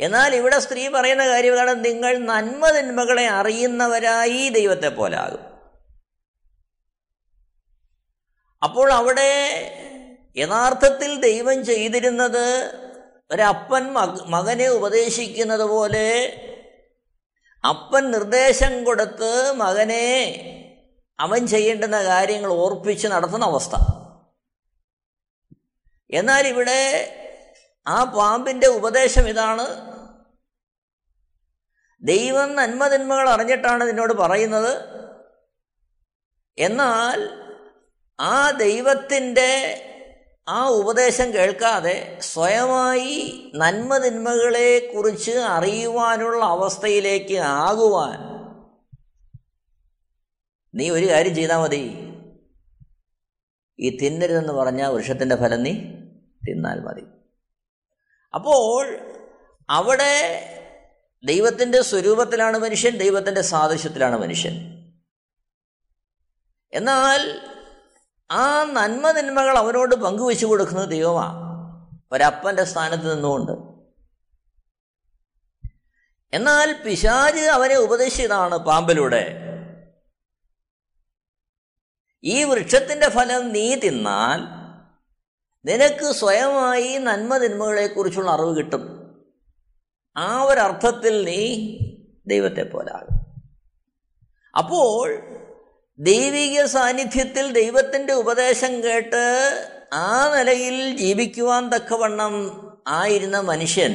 എന്നാൽ 0.00 0.34
ഇവിടെ 0.34 0.58
സ്ത്രീ 0.58 0.88
പറയുന്ന 0.88 1.28
കാര്യമാണ് 1.28 1.84
നിങ്ങൾ 1.84 2.18
നന്മ 2.18 2.70
തിന്മകളെ 2.70 3.26
അറിയുന്നവരായി 3.28 4.48
ദൈവത്തെ 4.48 4.88
പോലെ 4.88 5.16
ആകും. 5.16 5.54
അപ്പോൾ 8.62 8.92
അവിടെ 8.92 9.30
യഥാർത്ഥത്തിൽ 10.36 11.20
ദൈവം 11.20 11.64
ചെയ്തിരുന്നത് 11.64 12.74
ഒരപ്പൻ 13.30 13.92
മകനെ 14.26 14.68
ഉപദേശിക്കുന്നത് 14.68 15.62
പോലെ 15.62 16.40
അപ്പൻ 17.68 18.10
നിർദ്ദേശം 18.10 18.84
കൊടുത്ത് 18.84 19.52
മകനെ 19.52 20.50
അവൻ 21.20 21.46
ചെയ്യേണ്ടുന്ന 21.46 22.04
കാര്യങ്ങൾ 22.04 22.52
ഓർപ്പിച്ച് 22.52 23.08
നടത്തുന്ന 23.08 23.44
അവസ്ഥ. 23.44 23.74
എന്നാൽ 26.10 26.46
ഇവിടെ 26.46 26.80
ആ 27.86 28.04
പാമ്പിന്റെ 28.04 28.66
ഉപദേശം 28.66 29.28
ഇതാണ്. 29.28 29.66
ദൈവം 32.02 32.56
നന്മതിന്മകൾ 32.56 33.28
അറിഞ്ഞിട്ടാണ് 33.28 33.88
നിന്നോട് 33.88 34.12
പറയുന്നത്. 34.12 35.04
എന്നാൽ 36.58 37.28
ആ 38.20 38.50
ദൈവത്തിന്റെ 38.50 39.90
ആ 40.48 40.68
ഉപദേശം 40.68 41.34
കേൾക്കാതെ 41.34 42.18
സ്വയമായി 42.22 43.52
നന്മതിന്മകളെ 43.54 44.92
കുറിച്ച് 44.94 45.30
അറിയുവാനുള്ള 45.30 46.44
അവസ്ഥയിലേക്ക് 46.44 47.34
ആകുവാൻ 47.34 48.34
നീ 50.74 50.90
ഒരു 50.90 51.08
കാര്യം 51.08 51.34
ചെയ്താൽ 51.34 51.56
മതി. 51.56 52.10
ഈ 53.78 53.96
തിന്നരുതെന്ന് 53.96 54.52
പറഞ്ഞ 54.52 54.86
വൃക്ഷത്തിന്റെ 54.86 55.36
ഫലം 55.36 55.62
നീ 55.62 55.72
തിന്നാൽ 56.48 56.80
മതി. 56.80 57.02
അപ്പോൾ 58.34 58.98
അവിടെ 59.70 60.14
ദൈവത്തിന്റെ 61.24 61.82
സ്വരൂപത്തിലാണ് 61.82 62.58
മനുഷ്യൻ 62.58 62.96
ദൈവത്തിന്റെ 62.96 63.40
സാദൃശ്യത്തിലാണ് 63.40 64.18
മനുഷ്യൻ. 64.18 64.54
എന്നാൽ 66.72 67.40
ആ 68.30 68.64
നന്മ 68.64 69.10
നന്മകൾ 69.10 69.58
അവനോട് 69.58 69.94
പങ്കുവെച്ചു 69.94 70.46
കൊടുക്കുന്നത് 70.46 70.88
ദൈവമാണ്. 70.88 71.44
ഒരപ്പന്റെ 72.12 72.64
സ്ഥാനത്ത് 72.64 73.14
നിന്നുകൊണ്ട്. 73.14 73.52
എന്നാൽ 76.36 76.82
പിശാജ് 76.86 77.40
അവനെ 77.40 77.76
ഉപദേശിച്ചതാണ് 77.76 78.58
പാമ്പിലൂടെ. 78.58 79.40
ഈ 82.24 82.44
വൃക്ഷത്തിന്റെ 82.44 83.08
ഫലം 83.08 83.52
നീ 83.52 83.74
തിന്നാൽ 83.74 84.64
നിനക്ക് 85.64 86.12
സ്വയമായി 86.12 86.98
നന്മ 86.98 87.36
തിന്മകളെക്കുറിച്ചുള്ള 87.36 88.30
അറിവ് 88.30 88.56
കിട്ടും. 88.56 89.04
ആ 90.16 90.42
ഒരർത്ഥത്തിൽ 90.42 91.24
നീ 91.24 91.78
ദൈവത്തെ 92.26 92.62
പോലാകും 92.62 93.42
അപ്പോൾ 94.56 95.14
ദൈവിക 95.98 96.64
സാന്നിധ്യത്തിൽ 96.64 97.52
ദൈവത്തിന്റെ 97.52 98.12
ഉപദേശം 98.12 98.82
കേട്ട് 98.82 99.24
ആ 99.92 100.34
നിലയിൽ 100.36 100.96
ജീവിക്കുവാൻ 100.96 101.68
തക്കവണ്ണം 101.68 102.34
ആയിരുന്ന 102.86 103.40
മനുഷ്യൻ 103.40 103.92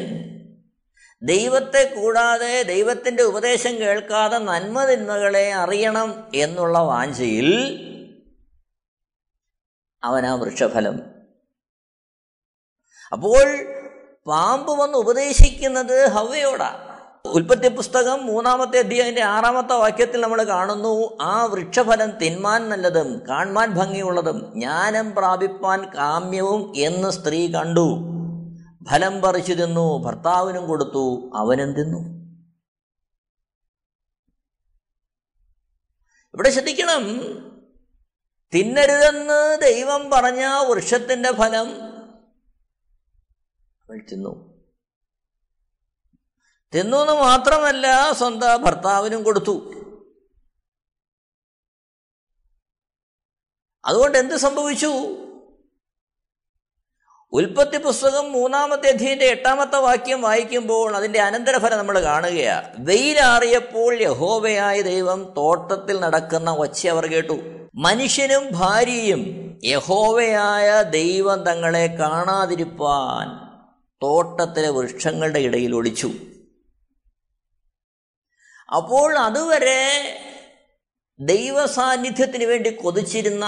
ദൈവത്തെ 1.22 1.94
കൂടാതെ 1.96 2.64
ദൈവത്തിന്റെ 2.64 3.24
ഉപദേശം 3.24 3.80
കേൾക്കാതെ 3.80 4.38
നന്മതിന്മകളെ 4.38 5.54
അറിയണം 5.54 6.32
എന്നുള്ള 6.36 6.78
വാഞ്ചയിൽ 6.80 7.50
അവനാ 10.04 10.36
വൃക്ഷഫലം. 10.36 11.00
അപ്പോൾ 13.12 13.48
പാമ്പ് 14.28 14.72
വന്ന് 14.72 14.98
ഉപദേശിക്കുന്നത് 14.98 16.10
ഹവയോടാ 16.10 16.89
ഉൽപ്പത്തി 17.26 17.68
പുസ്തകം 17.68 18.26
മൂന്നാമത്തെ 18.26 18.80
അധ്യായന്റെ 18.80 19.22
ആറാമത്തെ 19.22 19.74
വാക്യത്തിൽ 19.74 20.22
നമ്മൾ 20.22 20.44
കാണുന്നു 20.44 21.18
ആ 21.22 21.46
വൃക്ഷഫലം 21.46 22.18
തിന്മാൻ 22.18 22.70
നല്ലതും 22.70 23.28
കാൺമാൻ 23.30 23.72
ഭംഗിയുള്ളതും 23.72 24.54
ജ്ഞാനം 24.54 25.16
പ്രാപിപ്പാൻ 25.16 25.94
കാമ്യവും 25.96 26.74
എന്ന് 26.76 27.10
സ്ത്രീ 27.10 27.52
കണ്ടു. 27.52 27.98
ഫലം 28.92 29.22
പറിച്ചു 29.22 29.54
തിന്നു 29.54 30.04
ഭർത്താവിനും 30.04 30.68
കൊടുത്തു 30.68 31.32
അവനും 31.36 31.74
തിന്നു. 31.74 32.00
ഇവിടെ 36.34 36.50
ശ്രദ്ധിക്കണം 36.50 37.04
തിന്നരുതെന്ന് 38.54 39.58
ദൈവം 39.62 40.10
പറഞ്ഞ 40.10 40.46
വൃക്ഷത്തിന്റെ 40.70 41.32
ഫലം 41.32 41.82
അവൾ 43.86 44.02
തിന്നു. 44.12 44.49
തിന്നു 46.74 46.98
എന്ന് 46.98 47.14
മാത്രമല്ല 47.14 48.12
സ്വന്തം 48.12 48.64
ഭർത്താവിനും 48.64 49.24
കൊടുത്തു. 49.24 49.74
അതുകൊണ്ട് 53.86 54.18
എന്ത് 54.18 54.36
സംഭവിച്ചു? 54.36 54.88
ഉൽപ്പത്തി 57.34 57.78
പുസ്തകം 57.78 58.32
മൂന്നാമത്തെ 58.32 58.90
അധ്യയന്റെ 58.90 59.26
എട്ടാമത്തെ 59.26 59.78
വാക്യം 59.78 60.22
വായിക്കുമ്പോൾ 60.22 60.96
അതിന്റെ 60.96 61.20
അനന്തരഫലം 61.20 61.78
നമ്മൾ 61.78 62.02
കാണുകയാണ് 62.02 62.76
വെയിലാറിയപ്പോൾ 62.80 64.02
യഹോവയായ 64.02 64.82
ദൈവം 64.82 65.34
തോട്ടത്തിൽ 65.38 66.00
നടക്കുന്ന 66.00 66.52
ഒച്ച 66.52 66.88
അവർ 66.88 67.08
കേട്ടു. 67.08 67.40
മനുഷ്യനും 67.76 68.44
ഭാര്യയും 68.52 69.56
യഹോവയായ 69.64 70.84
ദൈവം 70.84 71.44
തങ്ങളെ 71.44 71.88
കാണാതിരിപ്പാൻ 71.88 73.50
തോട്ടത്തിലെ 74.04 74.70
വൃക്ഷങ്ങളുടെ 74.70 75.40
ഇടയിൽ 75.40 75.76
ഒളിച്ചു. 75.76 76.12
അപ്പോൾ 78.76 79.18
അതുവരെ 79.18 79.82
ദൈവസാന്നിധ്യത്തിന് 81.20 82.46
വേണ്ടി 82.46 82.70
കൊതിച്ചിരുന്ന 82.70 83.46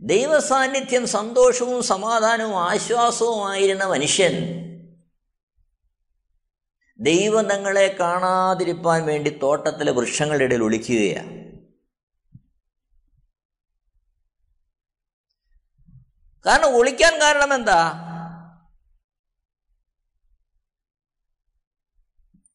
ദൈവസാന്നിധ്യം 0.00 1.06
സന്തോഷവും 1.06 1.82
സമാധാനവും 1.82 2.64
ആശ്വാസവുമായിരുന്ന 2.64 3.84
മനുഷ്യൻ 3.84 4.34
ദൈവം 7.00 7.48
തങ്ങളെ 7.48 7.96
കാണാതിരിപ്പാൻ 8.00 9.06
വേണ്ടി 9.06 9.38
തോട്ടത്തിലെ 9.42 9.92
വൃക്ഷങ്ങളുടെ 9.92 10.44
ഇടയിൽ 10.44 10.62
ഒളിക്കുകയാണ്. 10.62 11.38
കാരണം 16.46 16.76
ഒളിക്കാൻ 16.76 17.20
കാരണം 17.20 17.54
എന്താ? 17.54 18.07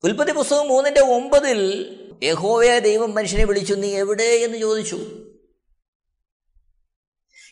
ഉൽപ്പത്തി 0.04 0.32
പുസ്തകം 0.32 0.68
മൂന്നിന്റെ 0.68 1.02
ഒമ്പതിൽ 1.02 1.60
യഹോവയ 2.24 2.80
ദൈവം 2.80 3.16
മനുഷ്യനെ 3.16 3.44
വിളിച്ചു 3.44 3.74
നീ 3.74 3.96
എവിടെ? 3.96 4.24
എന്ന് 4.24 4.58
ചോദിച്ചു. 4.58 4.98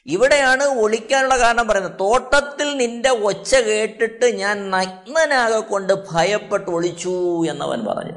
ഇവിടെയാണ് 0.06 0.64
ഒളിക്കാനുള്ള 0.64 1.40
കാരണം 1.40 1.68
പറയുന്നത്. 1.68 2.00
തോട്ടത്തിൽ 2.00 2.78
നിന്റെ 2.78 3.10
ഒച്ച 3.10 3.56
കേട്ടിട്ട് 3.56 4.26
ഞാൻ 4.26 4.70
നഗ്നനാകെ 4.70 5.60
കൊണ്ട് 5.60 5.94
ഭയപ്പെട്ട് 6.12 6.70
ഒളിച്ചു 6.70 7.46
എന്നവൻ 7.46 7.86
പറഞ്ഞു. 7.86 8.14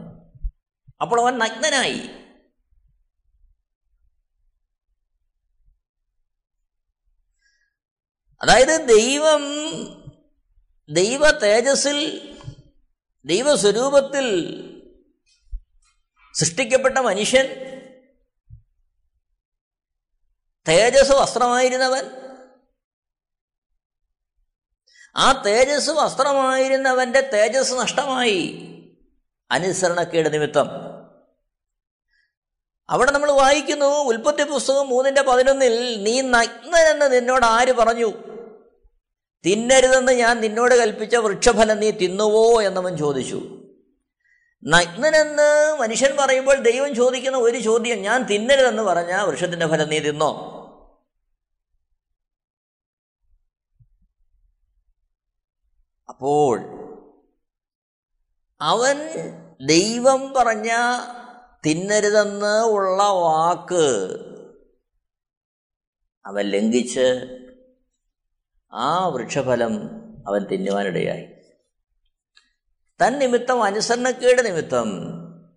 അപ്പോൾ 1.01 1.21
അവൻ 1.21 1.39
നഗ്നനായി. 1.39 2.01
അതായത് 8.43 8.89
ദൈവം 8.89 9.43
ദൈവ 10.91 11.31
തേജസ്സിൽ 11.31 12.31
ദൈവസ്വരൂപത്തിൽ 13.25 14.27
സൃഷ്ടിക്കപ്പെട്ട 16.35 16.99
മനുഷ്യൻ 16.99 17.47
തേജസ് 20.69 21.13
വസ്ത്രമായിരുന്നവൻ. 21.13 22.05
ആ 25.17 25.43
തേജസ് 25.47 25.91
വസ്ത്രമായിരുന്നവന്റെ 25.91 27.21
തേജസ് 27.21 27.73
നഷ്ടമായി 27.73 28.61
അനുസരണക്കേട് 29.51 30.35
നിമിത്തം. 30.35 30.67
അവിടെ 32.91 33.11
നമ്മൾ 33.11 33.31
വായിക്കുന്നു 33.31 33.87
ഉൽപ്പത്തി 33.87 34.45
പുസ്തകം 34.45 34.89
മൂന്നിന്റെ 34.89 35.23
പതിനൊന്നിൽ 35.23 36.03
നീ 36.03 36.21
നഗ്നനെന്ന് 36.21 37.13
നിന്നോട് 37.13 37.45
ആര് 37.45 37.73
പറഞ്ഞു? 37.73 38.34
തിന്നരുതെന്ന് 39.47 40.13
ഞാൻ 40.13 40.41
നിന്നോട് 40.41 40.75
കൽപ്പിച്ച 40.75 41.17
വൃക്ഷഫലം 41.17 41.81
നീ 41.81 41.91
തിന്നുവോ 41.91 42.63
എന്നവൻ 42.63 42.97
ചോദിച്ചു. 42.97 43.61
നഗ്നനെന്ന് 44.65 45.77
മനുഷ്യൻ 45.81 46.17
പറയുമ്പോൾ 46.21 46.63
ദൈവം 46.63 46.95
ചോദിക്കുന്ന 46.95 47.39
ഒരു 47.39 47.59
ചോദ്യം 47.59 47.99
ഞാൻ 47.99 48.23
തിന്നരുതെന്ന് 48.23 48.83
പറഞ്ഞ 48.83 49.13
വൃക്ഷത്തിന്റെ 49.23 49.67
ഫലം 49.67 49.89
നീ 49.89 49.99
തിന്നോ? 49.99 50.51
അപ്പോൾ 56.09 56.59
അവൻ 58.61 58.99
ദൈവം 59.67 60.35
പറഞ്ഞ 60.35 60.71
തിന്നരുതെന്ന് 61.67 62.65
ഉള്ള 62.65 63.03
വാക്ക് 63.03 63.87
അവൻ 66.27 66.45
ലംഘിച്ച് 66.45 67.09
ആ 68.75 69.07
വൃക്ഷഫലം 69.07 69.91
അവൻ 70.29 70.45
തിന്നുവാനിടയായി. 70.45 71.27
തൻ 73.03 73.19
നിമിത്തം 73.19 73.63
അനുസരണക്കേട് 73.63 74.47
നിമിത്തം 74.47 75.03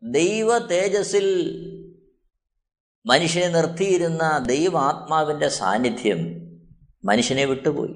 ദൈവ 0.04 0.58
തേജസ്സിൽ 0.58 1.28
മനുഷ്യനെ 3.06 3.48
നിർത്തിയിരുന്ന 3.48 4.44
ദൈവാത്മാവിന്റെ 4.48 5.48
സാന്നിധ്യം 5.48 6.48
മനുഷ്യനെ 7.06 7.46
വിട്ടുപോയി. 7.46 7.96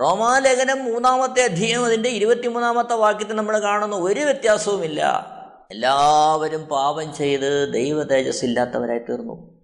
റോമാലേഖനം 0.00 0.84
മൂന്നാമത്തെ 0.84 1.44
അധ്യയം 1.44 1.84
അതിന്റെ 1.84 2.08
ഇരുപത്തിമൂന്നാമത്തെ 2.08 2.94
വാക്യത്തിൽ 2.94 3.36
നമ്മൾ 3.36 3.58
കാണുന്ന 3.58 3.96
ഒരു 3.96 4.20
വ്യത്യാസവുമില്ല. 4.20 5.26
എല്ലാവരും 5.70 6.62
പാപം 6.62 7.14
ചെയ്ത് 7.14 7.72
ദൈവ 7.72 8.02
തേജസ് 8.02 8.44
ഇല്ലാത്തവരായി 8.44 8.98
തീർന്നു. 8.98 9.57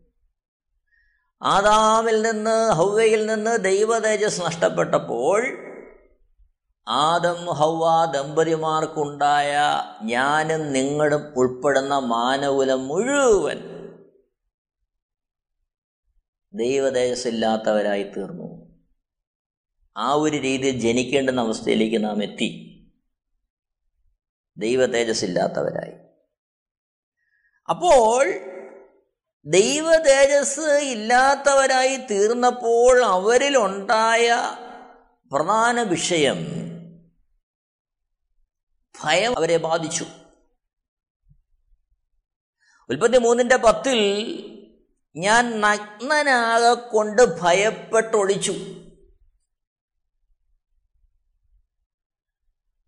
ആദാമിൽ 1.43 2.23
നിന്ന് 2.23 2.73
ഹൗവയിൽ 2.73 3.27
നിന്ന് 3.27 3.65
ദൈവതേജസ് 3.65 4.43
നഷ്ടപ്പെട്ടപ്പോൾ 4.43 5.43
ആദം 6.89 7.45
ഹൗവ 7.47 8.13
ദമ്പതിമാർക്കുണ്ടായ 8.13 9.57
ഞാനും 10.03 10.73
നിങ്ങളും 10.73 11.35
ഉൾപ്പെടുന്ന 11.37 11.99
മാനകുലം 11.99 12.89
മുഴുവൻ 12.89 13.75
ദൈവതേജസ്സില്ലാത്തവരായി 16.55 18.03
തീർന്നു. 18.03 18.81
ആ 19.97 20.13
ഒരു 20.13 20.37
രീതിയിൽ 20.37 20.79
ജനിക്കേണ്ടുന്ന 20.79 21.41
അവസ്ഥയിലേക്ക് 21.41 22.05
നാം 22.05 22.23
എത്തി. 22.23 22.71
ദൈവ 24.57 24.87
തേജസ്സില്ലാത്തവരായി 24.87 25.93
അപ്പോൾ 27.71 28.54
ദൈവ 29.47 29.97
തേജസ് 29.97 30.61
ഇല്ലാത്തവരായി 30.61 31.97
തീർന്നപ്പോൾ 31.97 33.05
അവരിലുണ്ടായ 33.05 34.57
പ്രധാന 35.33 35.83
വിഷയം 35.83 36.37
ഭയം 39.03 39.37
അവരെ 39.37 39.57
ബാധിച്ചു. 39.57 40.07
ഉൽപ്പത്തി 42.89 43.19
മൂന്നിന്റെ 43.19 43.57
പത്തിൽ 43.57 44.01
ഞാൻ 45.17 45.61
നഗ്നനാകെ 45.61 46.75
കൊണ്ട് 46.75 47.41
ഭയപ്പെട്ടൊളിച്ചു. 47.41 48.53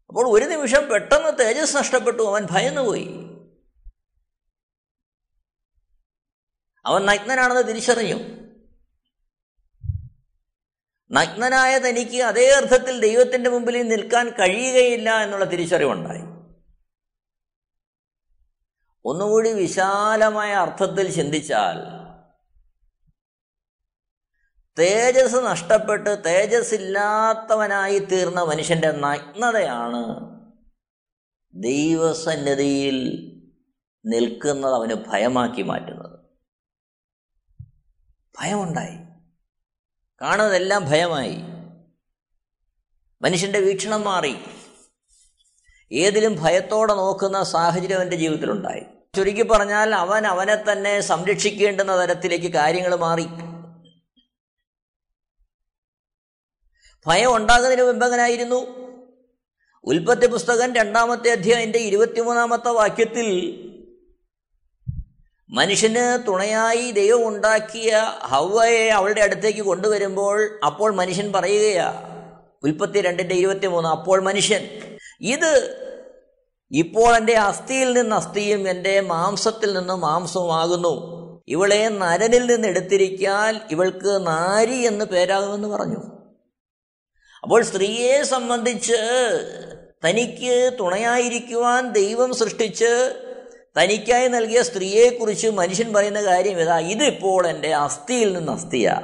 അപ്പോൾ 0.08 0.38
ഒരു 0.38 0.44
നിമിഷം 0.44 0.88
പെട്ടെന്ന് 0.88 1.38
തേജസ് 1.38 1.76
നഷ്ടപ്പെട്ടു 1.76 2.22
അവൻ 2.22 2.46
ഭയന്നുപോയി. 2.50 3.25
അവൻ 6.86 7.04
നഗ്നനാണെന്ന് 7.04 7.68
തിരിച്ചറിഞ്ഞു. 7.68 8.14
നഗ്നനായ 11.10 11.78
തനിക്ക് 11.78 12.22
അതേ 12.22 12.50
അർത്ഥത്തിൽ 12.50 13.00
ദൈവത്തിന്റെ 13.00 13.50
മുമ്പിൽ 13.50 13.82
നിൽക്കാൻ 13.82 14.28
കഴിയുകയില്ല 14.28 15.22
എന്നുള്ള 15.22 15.44
തിരിച്ചറിവുണ്ടായി. 15.44 16.36
ഒന്നുകൂടി 19.04 19.52
വിശാലമായ 19.52 20.52
അർത്ഥത്തിൽ 20.52 21.10
ചിന്തിച്ചാൽ 21.10 22.06
തേജസ് 24.78 25.36
നഷ്ടപ്പെട്ട് 25.36 26.24
തേജസ് 26.26 26.74
ഇല്ലാത്തവനായി 26.74 27.98
തീർന്ന 27.98 28.42
മനുഷ്യന്റെ 28.42 28.92
നഗ്നതയാണ് 28.92 30.02
ദൈവസന്നിധിയിൽ 31.54 32.98
നിൽക്കുന്നത് 34.06 34.74
അവന് 34.74 34.94
ഭയമാക്കി 34.94 35.62
മാറ്റുന്നത്. 35.62 36.15
ഭയമുണ്ടായി. 38.40 38.96
കാണുന്നതെല്ലാം 40.22 40.84
ഭയമായി. 40.84 41.36
മനുഷ്യന്റെ 43.22 43.60
വീക്ഷണം 43.60 44.02
മാറി. 44.02 44.36
ഏതിലും 45.92 46.36
ഭയത്തോടെ 46.42 46.94
നോക്കുന്ന 46.94 47.42
സാഹചര്യം 47.42 47.96
അവന്റെ 47.96 48.16
ജീവിതത്തിലുണ്ടായി. 48.16 48.82
ചുരുക്കി 49.16 49.42
പറഞ്ഞാൽ 49.42 49.94
അവൻ 49.94 50.26
അവനെ 50.26 50.72
തന്നെ 50.72 51.00
സംരക്ഷിക്കേണ്ടുന്ന 51.00 52.00
തരത്തിലേക്ക് 52.02 52.52
കാര്യങ്ങൾ 52.52 52.94
മാറി. 52.94 53.26
ഭയം 57.06 57.36
ഉണ്ടാകുന്നതിന് 57.36 57.82
മുമ്പങ്ങനായിരുന്നു 57.82 58.86
ഉൽപ്പത്തി 59.84 60.26
പുസ്തകം 60.26 60.74
രണ്ടാമത്തെ 60.74 61.30
അധ്യായന്റെ 61.30 61.78
ഇരുപത്തിമൂന്നാമത്തെ 61.78 62.68
വാക്യത്തിൽ 62.68 63.62
മനുഷ്യന് 65.50 66.28
തുണയായി 66.28 66.90
ദൈവം 66.90 67.28
ഉണ്ടാക്കിയ 67.28 67.96
ഹവയെ 68.22 68.88
അവളുടെ 68.88 69.20
അടുത്തേക്ക് 69.20 69.60
കൊണ്ടുവരുമ്പോൾ 69.60 70.58
അപ്പോൾ 70.66 70.94
മനുഷ്യൻ 70.94 71.32
പറയുകയാ 71.32 71.88
ഉൽപ്പത്തി 72.64 73.00
രണ്ടിന്റെ 73.00 73.34
ഇരുപത്തി 73.34 73.66
മൂന്ന് 73.66 73.88
അപ്പോൾ 73.88 74.20
മനുഷ്യൻ 74.20 74.68
ഇത് 75.20 75.86
ഇപ്പോൾ 76.72 77.16
എന്റെ 77.16 77.34
അസ്ഥിയിൽ 77.36 77.92
നിന്ന് 77.92 78.16
അസ്ഥിയും 78.16 78.68
എന്റെ 78.68 79.00
മാംസത്തിൽ 79.00 79.72
നിന്ന് 79.72 79.94
മാംസവുമാകുന്നു. 79.94 81.16
ഇവളെ 81.48 81.88
നരനിൽ 81.88 82.46
നിന്ന് 82.46 82.68
എടുത്തിരിക്കാൻ 82.68 83.60
ഇവൾക്ക് 83.70 84.26
നാരി 84.26 84.78
എന്ന് 84.86 85.04
പേരാകുമെന്ന് 85.04 85.68
പറഞ്ഞു. 85.68 86.00
അപ്പോൾ 87.42 87.62
സ്ത്രീയെ 87.62 88.22
സംബന്ധിച്ച് 88.22 89.00
തനിക്ക് 90.04 90.76
തുണയായിരിക്കുവാൻ 90.80 91.92
ദൈവം 91.92 92.34
സൃഷ്ടിച്ച് 92.34 93.22
തനിക്കായി 93.80 94.28
നൽകിയ 94.28 94.62
സ്ത്രീയെക്കുറിച്ച് 94.62 95.48
മനുഷ്യൻ 95.48 95.92
പറയുന്ന 95.92 96.22
കാര്യം 96.22 96.60
ഇതാ 96.60 96.78
ഇതിപ്പോൾ 96.78 97.46
എന്റെ 97.46 97.74
അസ്ഥിയിൽ 97.74 98.32
നിന്ന് 98.32 98.52
അസ്ഥിയ. 98.52 99.00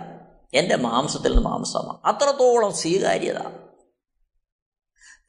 എന്റെ 0.54 0.76
മാംസത്തിൽ 0.76 1.28
നിന്ന് 1.28 1.48
മാംസമാണ് 1.48 1.98
അത്രത്തോളം 2.04 2.72
സ്വീകാര്യത. 2.72 3.38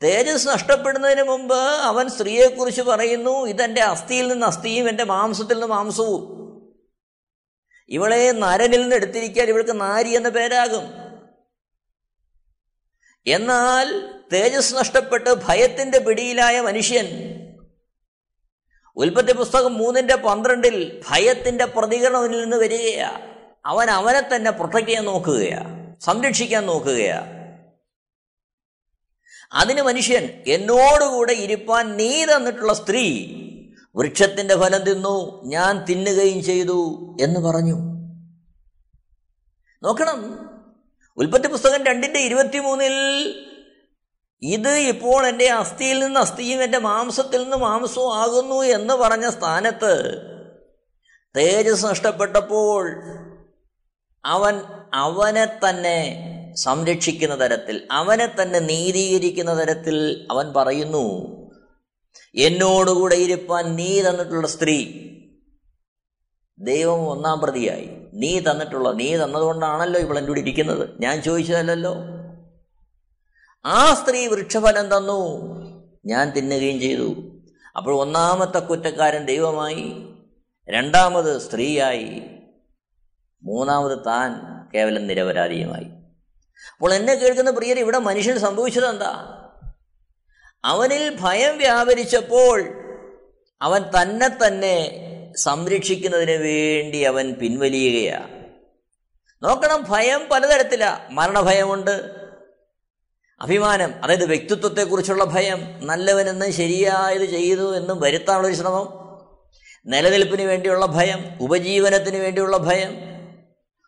തേജസ് 0.03 0.47
നഷ്ടപ്പെടുന്നതിന് 0.47 1.23
മുമ്പ് 1.23 1.56
അവൻ 1.56 2.10
സ്ത്രീയെക്കുറിച്ച് 2.10 2.82
പറയുന്നു 2.82 3.45
ഇതെന്റെ 3.45 3.82
അസ്ഥിയിൽ 3.82 4.27
നിന്ന് 4.27 4.45
അസ്ഥിയും 4.45 4.89
എന്റെ 4.89 5.03
മാംസത്തിൽ 5.03 5.53
നിന്ന് 5.53 5.67
മാംസവും. 5.67 6.43
ഇവളെ 7.89 8.32
നരനിൽ 8.32 8.82
നിന്ന് 8.82 8.95
എടുത്തിരിക്കാൻ 8.95 9.47
ഇവൾക്ക് 9.47 9.82
നാരി 9.82 10.10
എന്ന 10.10 10.29
പേരാകും. 10.29 10.84
എന്നാൽ 13.27 14.10
തേജസ് 14.34 14.75
നഷ്ടപ്പെട്ട് 14.75 15.34
ഭയത്തിന്റെ 15.34 15.99
പിടിയിലായ 15.99 16.62
മനുഷ്യൻ 16.62 17.32
ഉൽപ്പത്തി 18.95 19.34
പുസ്തകം 19.34 19.73
മൂന്നിന്റെ 19.73 20.15
പന്ത്രണ്ടിൽ 20.15 21.01
ഭയത്തിന്റെ 21.10 21.65
പ്രതികരണം 21.65 22.17
അവനിൽ 22.17 22.41
നിന്ന് 22.41 22.58
വരികയാ. 22.58 23.19
അവൻ 23.65 23.89
അവനെ 23.89 24.36
തന്നെ 24.36 24.51
പ്രൊട്ടക്ട് 24.51 24.86
ചെയ്യാൻ 24.86 25.06
നോക്കുകയാ. 25.06 25.62
സംരക്ഷിക്കാൻ 26.01 26.65
നോക്കുകയാ. 26.65 27.23
അതിന് 29.53 29.82
മനുഷ്യൻ 29.82 30.43
എന്നോടുകൂടെ 30.47 31.34
ഇരിപ്പാൻ 31.34 31.97
നീ 31.97 32.25
തന്നിട്ടുള്ള 32.25 32.73
സ്ത്രീ 32.73 33.36
വൃക്ഷത്തിന്റെ 33.95 34.56
ഫലം 34.56 34.84
തിന്നു 34.84 35.45
ഞാൻ 35.45 35.86
തിന്നുകയും 35.86 36.43
ചെയ്തു 36.43 37.15
എന്ന് 37.21 37.39
പറഞ്ഞു. 37.39 37.75
നോക്കണം. 39.84 40.49
ഉൽപ്പത്തി 41.17 41.47
പുസ്തകം 41.47 41.86
രണ്ടിന്റെ 41.86 42.19
ഇരുപത്തിമൂന്നിൽ 42.19 42.93
ഇത് 44.43 44.69
ഇപ്പോൾ 44.69 45.27
എന്റെ 45.27 45.47
അസ്ഥിയിൽ 45.47 45.99
നിന്ന് 45.99 46.19
അസ്ഥിയും 46.19 46.63
എന്റെ 46.63 46.77
മാംസത്തിൽ 46.77 47.43
നിന്ന് 47.43 47.58
മാംസവും 47.58 48.15
ആകുന്നു 48.15 48.63
എന്ന് 48.63 48.93
പറഞ്ഞ 48.93 49.29
സ്ഥാനത്ത് 49.29 50.21
തേജസ് 51.38 51.86
നഷ്ടപ്പെട്ടപ്പോൾ 51.86 53.01
അവൻ 54.25 54.62
അവനെ 54.93 55.45
തന്നെ 55.45 56.29
സംരക്ഷിക്കുന്ന 56.56 57.39
തരത്തിൽ 57.43 57.88
അവനെ 57.91 58.27
തന്നെ 58.41 58.60
നീതീകരിക്കുന്ന 58.60 59.62
തരത്തിൽ 59.62 60.27
അവൻ 60.32 60.53
പറയുന്നു 60.53 61.39
എന്നോടുകൂടെ 62.36 63.15
ഇരുപ്പാൻ 63.15 63.75
നീ 63.75 64.01
തന്നിട്ടുള്ള 64.01 64.47
സ്ത്രീ 64.47 65.03
ദൈവം 66.60 67.10
ഒന്നാം 67.10 67.39
പ്രതിയായി. 67.39 67.89
നീ 68.13 68.39
തന്നിട്ടുള്ള 68.39 68.91
നീ 68.91 69.17
തന്നതുകൊണ്ടാണല്ലോ 69.17 69.99
ഇവൾ 69.99 70.17
എന്റെ 70.17 70.27
കൂടെ 70.27 70.39
ഇരിക്കുന്നത്. 70.39 70.89
ഞാൻ 70.99 71.21
ചോദിച്ചതല്ലല്ലോ. 71.21 72.22
ആ 73.65 73.93
സ്ത്രീ 73.93 74.28
വൃക്ഷഫലം 74.28 74.97
തന്നു. 74.97 75.21
ഞാൻ 76.06 76.30
തിന്നുകയും 76.30 76.80
ചെയ്തു. 76.80 77.15
അപ്പോൾ 77.78 78.02
ഒന്നാമത്തെ 78.02 78.60
കുറ്റക്കാരൻ 78.60 79.26
ദൈവമായി 79.26 80.06
രണ്ടാമത് 80.69 81.41
സ്ത്രീയായി 81.41 82.21
മൂന്നാമത് 83.43 83.97
താൻ 84.06 84.32
കേവലം 84.76 85.08
നിരപരാധിയുമായി. 85.08 85.86
അപ്പോൾ 86.73 86.93
എന്നെ 86.93 87.13
കേൾക്കുന്ന 87.13 87.52
പ്രിയർ 87.52 87.80
ഇവിടെ 87.80 87.97
മനുഷ്യൻ 87.97 88.39
സംഭവിച്ചത് 88.39 88.88
എന്താ? 88.88 89.39
അവനിൽ 90.65 91.17
ഭയം 91.21 91.58
വ്യാപരിച്ചപ്പോൾ 91.58 92.62
അവൻ 93.62 93.82
തന്നെ 93.82 94.47
തന്നെ 94.47 94.99
സംരക്ഷിക്കുന്നതിന് 95.36 96.32
വേണ്ടി 96.32 97.02
അവൻ 97.02 97.34
പിൻവലിയുകയാണ് 97.34 98.43
നോക്കണം 99.43 99.86
ഭയം 99.89 100.28
പലതരത്തില. 100.32 100.97
മരണഭയമുണ്ട് 101.12 102.22
അഭിമാനം 103.43 103.93
അതായത് 104.03 104.25
വ്യക്തിത്വത്തെക്കുറിച്ചുള്ള 104.25 105.23
ഭയം 105.23 105.88
നല്ലവനെന്ന് 105.88 106.51
ശരിയായത് 106.51 107.25
ചെയ്തു 107.25 107.77
എന്നും 107.77 107.99
വരുത്താനുള്ളൊരു 107.99 108.56
ശ്രമം 108.56 109.03
നിലനിൽപ്പിന് 109.86 110.41
വേണ്ടിയുള്ള 110.41 110.86
ഭയം 110.86 111.38
ഉപജീവനത്തിന് 111.41 112.17
വേണ്ടിയുള്ള 112.17 112.58
ഭയം 112.58 112.95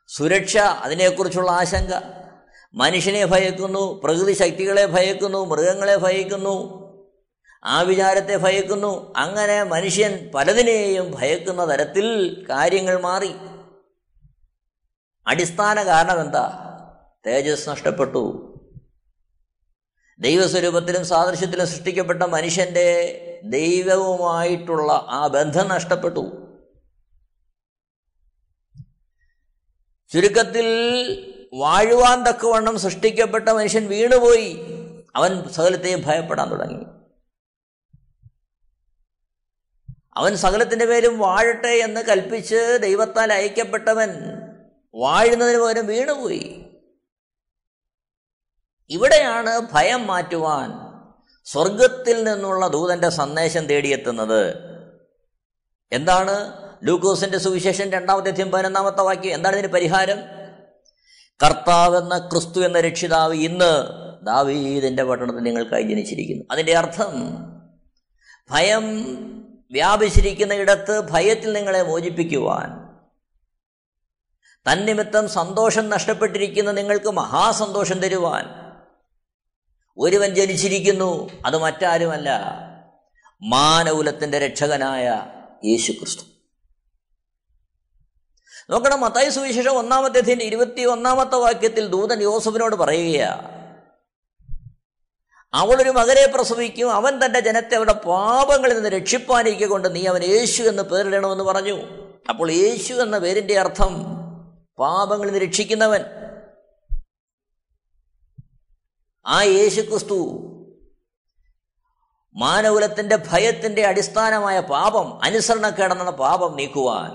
സുരക്ഷ 0.08 0.58
അതിനെക്കുറിച്ചുള്ള 0.58 1.52
ആശങ്ക 1.52 1.94
മനുഷ്യനെ 2.74 3.26
ഭയക്കുന്നു 3.26 4.02
പ്രകൃതി 4.04 4.34
ശക്തികളെ 4.34 4.86
ഭയക്കുന്നു 4.86 5.46
മൃഗങ്ങളെ 5.46 5.96
ഭയക്കുന്നു 5.96 6.86
ആ 7.66 7.82
വിചാരത്തെ 7.82 8.36
ഭയക്കുന്നു 8.36 9.14
അങ്ങനെ 9.18 9.64
മനുഷ്യൻ 9.64 10.32
പലതിനെയും 10.36 11.16
ഭയക്കുന്ന 11.20 11.74
തരത്തിൽ 11.74 12.08
കാര്യങ്ങൾ 12.50 13.02
മാറി. 13.02 13.32
അടിസ്ഥാന 15.28 15.84
കാരണം 15.84 16.22
എന്താ? 16.22 16.62
തേജസ് 17.28 17.70
നഷ്ടപ്പെട്ടു. 17.70 18.52
ദൈവസ്വരൂപത്തിലും 20.20 21.06
സാദൃശ്യത്തിലും 21.06 21.68
സൃഷ്ടിക്കപ്പെട്ട 21.68 22.24
മനുഷ്യന്റെ 22.24 23.22
ദൈവവുമായിട്ടുള്ള 23.44 24.92
ആ 24.92 25.28
ബന്ധം 25.28 25.68
നഷ്ടപ്പെട്ടു. 25.68 26.42
ചുരുക്കത്തിൽ 30.14 30.68
വാഴുവാൻ 31.54 32.24
തക്കവണ്ണം 32.24 32.80
സൃഷ്ടിക്കപ്പെട്ട 32.80 33.50
മനുഷ്യൻ 33.50 33.88
വീണുപോയി. 33.88 34.58
അവൻ 35.16 35.50
സകലത്തെയും 35.50 36.02
ഭയപ്പെടാൻ 36.06 36.52
തുടങ്ങി. 36.52 36.86
അവൻ 40.16 40.36
സകലത്തിന്റെ 40.36 40.86
പേരും 40.86 41.20
വാഴട്ടെ 41.20 41.68
എന്ന് 41.68 42.02
കൽപ്പിച്ച് 42.02 42.78
ദൈവത്താൽ 42.82 43.34
അയക്കപ്പെട്ടവൻ 43.34 44.10
വാഴുന്നതിന് 44.96 45.58
പകരം 45.58 45.88
വീണുപോയി. 45.88 46.65
ഇവിടെയാണ് 48.90 49.62
ഭയം 49.74 50.08
മാറ്റുവാൻ 50.08 50.86
സ്വർഗത്തിൽ 51.46 52.24
നിന്നുള്ള 52.24 52.68
ദൂതന്റെ 52.68 53.10
സന്ദേശം 53.10 53.68
തേടിയെത്തുന്നത്. 53.68 54.56
എന്താണ്? 55.92 56.54
ലൂക്കോസിന്റെ 56.84 57.38
സുവിശേഷം 57.38 57.92
രണ്ടാമത്തെ 57.92 58.30
അധ്യയം 58.30 58.52
പതിനൊന്നാമത്തെ 58.52 59.02
വാക്യം. 59.02 59.34
എന്താണ് 59.34 59.56
ഇതിന് 59.56 59.74
പരിഹാരം? 59.74 60.18
കർത്താവ് 61.44 61.98
എന്ന 61.98 62.18
ക്രിസ്തു 62.18 62.60
എന്ന 62.60 62.80
രക്ഷിതാവ് 62.80 63.34
ഇന്ന് 63.34 63.86
ദാവീദിന്റെ 64.26 65.04
പട്ടണത്തിൽ 65.04 65.40
നിങ്ങൾക്കായി 65.40 65.84
ജനിച്ചിരിക്കുന്നു. 65.84 66.44
അതിന്റെ 66.52 66.78
അർത്ഥം 66.78 67.28
ഭയം 68.52 69.06
വ്യാപിച്ചിരിക്കുന്ന 69.72 70.54
ഇടത്ത് 70.54 71.12
ഭയത്തിൽ 71.12 71.54
നിങ്ങളെ 71.54 71.84
മോചിപ്പിക്കുവാൻ 71.84 72.86
തന്നിമിത്തം 74.72 75.30
സന്തോഷം 75.30 75.90
നഷ്ടപ്പെട്ടിരിക്കുന്ന 75.90 76.72
നിങ്ങൾക്ക് 76.72 77.12
മഹാസന്തോഷം 77.12 78.00
തരുവാൻ 78.00 78.65
ഒരുവൻ 79.98 80.36
ജനിച്ചിരിക്കുന്നു 80.36 81.30
അത് 81.46 81.58
മറ്റാരുമല്ല 81.58 82.30
മാനകുലത്തിന്റെ 83.44 84.40
രക്ഷകനായ 84.40 85.26
യേശു 85.66 85.92
ക്രിസ്തു 85.92 86.24
നോക്കണം 88.70 89.02
മത്തായി 89.02 89.30
സുവിശേഷം 89.30 89.78
ഒന്നാമത്തെ 89.78 90.20
അധ്യയന്റെ 90.20 90.46
ഇരുപത്തി 90.46 90.82
ഒന്നാമത്തെ 90.82 91.36
വാക്യത്തിൽ 91.36 91.88
ദൂതൻ 91.88 92.22
യോസഫിനോട് 92.22 92.76
പറയുകയാ 92.76 93.52
അവളൊരു 95.54 95.90
മകനെ 95.90 96.26
പ്രസവിക്കും 96.26 96.94
അവൻ 96.94 97.26
തന്റെ 97.26 97.40
ജനത്തെ 97.40 97.76
അവരുടെ 97.76 97.94
പാപങ്ങളിൽ 97.94 98.76
നിന്ന് 98.76 98.90
രക്ഷിപ്പാനിരിക്കെ 98.90 99.66
കൊണ്ട് 99.66 99.96
നീ 99.96 100.06
അവൻ 100.06 100.24
യേശു 100.24 100.64
എന്ന് 100.64 100.84
പേരിടണമെന്ന് 100.84 101.44
പറഞ്ഞു. 101.44 101.78
അപ്പോൾ 102.30 102.52
യേശു 102.52 102.94
എന്ന 102.94 103.18
പേരിന്റെ 103.18 103.60
അർത്ഥം 103.60 103.94
പാപങ്ങളിൽ 104.80 105.32
നിന്ന് 105.32 105.46
രക്ഷിക്കുന്നവൻ. 105.46 106.04
ആ 109.26 109.42
യേശുക്രിസ്തു 109.52 110.18
മാനകുലത്തിന്റെ 112.36 113.16
ഭയത്തിന്റെ 113.28 113.86
അടിസ്ഥാനമായ 113.86 114.58
പാപം 114.72 115.08
അനുസരണക്കേടെന്ന 115.24 116.12
പാപം 116.20 116.52
നീക്കുവാൻ 116.58 117.12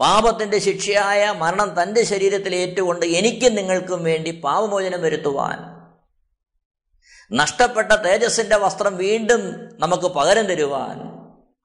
പാപത്തിന്റെ 0.00 0.58
ശിക്ഷയായ 0.58 1.32
മരണം 1.32 1.68
തന്റെ 1.78 2.04
ശരീരത്തിൽ 2.04 2.54
ഏറ്റുകൊണ്ട് 2.54 3.04
എനിക്കും 3.18 3.54
നിങ്ങൾക്കും 3.54 4.02
വേണ്ടി 4.02 4.30
പാപമോചനം 4.40 5.00
വരുത്തുവാൻ 5.00 5.58
നഷ്ടപ്പെട്ട 7.30 7.92
തേജസ്സിന്റെ 8.04 8.56
വസ്ത്രം 8.56 8.94
വീണ്ടും 8.96 9.42
നമുക്ക് 9.78 10.08
പകരം 10.16 10.46
തരുവാൻ 10.46 10.96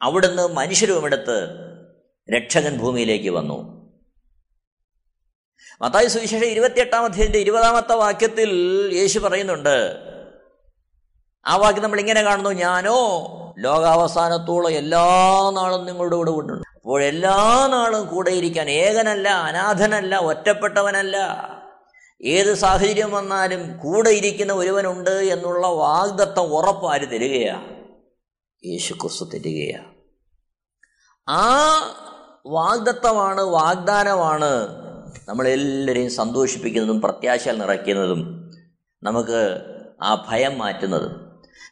അവിടുന്ന് 0.01 0.47
മനുഷ്യരുമെടുത്ത് 0.53 1.37
രക്ഷകൻ 2.29 2.73
ഭൂമിയിലേക്ക് 2.77 3.29
വന്നു. 3.29 3.57
മത്തായി 5.81 6.07
സുവിശേഷം 6.07 6.45
ഇരുപത്തിയെട്ടാം 6.45 7.03
അധ്യായത്തിന്റെ 7.03 7.39
ഇരുപതാമത്തെ 7.39 7.93
വാക്യത്തിൽ 7.95 8.49
യേശു 8.93 9.19
പറയുന്നുണ്ട് 9.19 10.07
ആ 11.45 11.55
വാക്യം 11.55 11.83
നമ്മൾ 11.83 11.99
ഇങ്ങനെ 11.99 12.21
കാണുന്നു 12.21 12.49
ഞാനോ 12.49 12.97
ലോകാവസാനത്തോളം 13.59 14.71
എല്ലാ 14.71 15.05
നാളും 15.53 15.85
നിങ്ങളുടെ 15.85 16.15
കൂടെ 16.15 16.31
കൊണ്ടുണ്ട് 16.31 16.67
അപ്പോൾ 16.75 17.03
എല്ലാ 17.03 17.67
നാളും 17.67 18.07
കൂടെ 18.07 18.31
ഇരിക്കാൻ 18.31 18.69
ഏകനല്ല 18.69 19.29
അനാഥനല്ല 19.29 20.17
ഒറ്റപ്പെട്ടവനല്ല. 20.17 21.17
ഏത് 22.23 22.53
സാഹചര്യം 22.53 23.11
വന്നാലും 23.11 23.77
കൂടെ 23.77 24.09
ഇരിക്കുന്ന 24.09 24.53
ഒരുവനുണ്ട് 24.53 25.09
എന്നുള്ള 25.09 25.67
വാഗ്ദത്തം 25.67 26.41
ഉറപ്പാര് 26.41 27.01
തരികയാ. 27.01 27.61
യേശു 28.65 28.93
ക്രിസ്തു 28.93 29.25
തരികയാ. 29.25 29.83
ആ 31.29 31.67
വാഗ്ദത്തമാണ് 32.45 33.41
വാഗ്ദാനമാണ് 33.41 34.86
നമ്മളെല്ലാവരെയും 35.27 36.11
സന്തോഷിപ്പിക്കുന്നതും 36.11 37.01
പ്രത്യാശ 37.01 37.49
നിറയ്ക്കുന്നതും 37.49 38.51
നമുക്ക് 39.03 39.61
ആ 40.01 40.25
ഭയം 40.29 40.57
മാറ്റുന്നതും. 40.57 41.27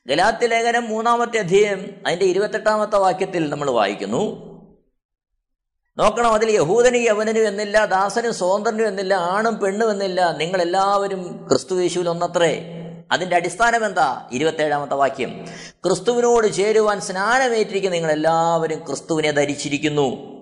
ഗലാത്തി 0.07 0.47
ലേഖനം 0.47 0.89
മൂന്നാമത്തെ 0.89 1.37
അധ്യയം 1.37 2.03
അതിന്റെ 2.07 2.25
ഇരുപത്തെട്ടാമത്തെ 2.25 2.97
വാക്യത്തിൽ 2.97 3.49
നമ്മൾ 3.49 3.69
വായിക്കുന്നു. 3.69 4.55
നോക്കണം 5.97 6.33
അതിൽ 6.33 6.51
യഹൂദനും 6.51 7.01
യവനനും 7.01 7.47
എന്നില്ല 7.47 7.85
ദാസനും 7.85 8.33
സ്വതന്ത്രനും 8.33 8.87
എന്നില്ല 8.87 9.13
ആണും 9.13 9.57
പെണ്ണും 9.57 9.91
എന്നില്ല 9.91 10.37
നിങ്ങളെല്ലാവരും 10.37 11.47
ക്രിസ്തു 11.49 11.81
യേശുവിൽ 11.81 12.09
ഒന്നത്രേ. 12.09 12.71
അതിന്റെ 13.11 13.35
അടിസ്ഥാനം 13.35 13.85
എന്താ? 13.85 14.29
ഇരുപത്തേഴാമത്തെ 14.31 14.93
വാക്യം. 14.93 15.45
ക്രിസ്തുവിനോട് 15.85 16.53
ചേരുവാൻ 16.53 17.01
സ്നാനമേറ്റിരിക്കുന്ന 17.01 17.95
നിങ്ങൾ 17.95 18.11
എല്ലാവരും 18.11 18.85
ക്രിസ്തുവിനെ 18.87 19.31
ധരിച്ചിരിക്കുന്നു. 19.31 20.35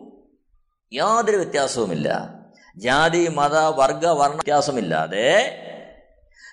യാതൊരു 0.94 1.38
വ്യത്യാസവുമില്ല. 1.38 2.43
ജാതി 2.78 3.28
മത 3.28 3.58
വർഗ 3.58 4.08
വർണ 4.08 4.34
വ്യത്യാസമില്ലാതെ 4.34 5.60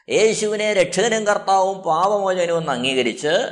യേശുവിനെ 0.09 0.73
രക്ഷകനും 0.73 1.27
കർത്താവും 1.27 1.79
പാപമോചനവും 1.79 2.71
അംഗീകരിച്ച് 2.71 3.49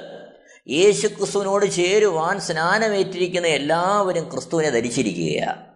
യേശു 0.68 1.07
ക്രിസ്തുവിനോട് 1.07 1.66
ചേരുവാൻ 1.66 2.40
സ്നാനമേറ്റിരിക്കുന്ന 2.40 3.46
എല്ലാവരും 3.46 4.31
ക്രിസ്തുവിനെ 4.31 4.70
ധരിച്ചിരിക്കുകയാണ്. 4.70 5.68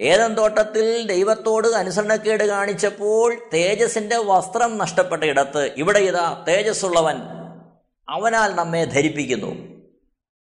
ഏതം 0.00 0.34
തോട്ടത്തിൽ 0.34 1.06
ദൈവത്തോട് 1.06 1.68
അനുസരണക്കേട് 1.68 2.44
കാണിച്ചപ്പോൾ 2.44 3.34
തേജസിന്റെ 3.54 4.16
വസ്ത്രം 4.16 4.78
നഷ്ടപ്പെട്ട 4.78 5.24
ഇടത്ത് 5.24 5.70
ഇവിടെ 5.76 5.98
ഇതാ 5.98 6.44
തേജസ്സുള്ളവൻ 6.48 7.16
അവനാൽ 8.08 8.54
നമ്മെ 8.54 8.84
ധരിപ്പിക്കുന്നു. 8.84 9.82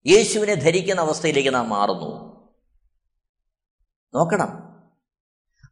യേശുവിനെ 0.07 0.55
ധരിക്കുന്ന 0.55 1.01
അവസ്ഥയിലേക്ക് 1.01 1.55
നാം 1.55 1.69
മാറുന്നു. 1.69 2.33
നോക്കണം. 4.15 4.72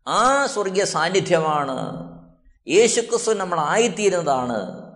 ആ 0.07 0.47
സ്വർഗീയ 0.47 0.85
സാന്നിധ്യമാണ്. 0.85 2.11
യേശുക്രിസ്തു 2.69 3.33
നമ്മൾ 3.33 3.61
ആയിത്തീരുന്നതാണ്. 3.61 4.91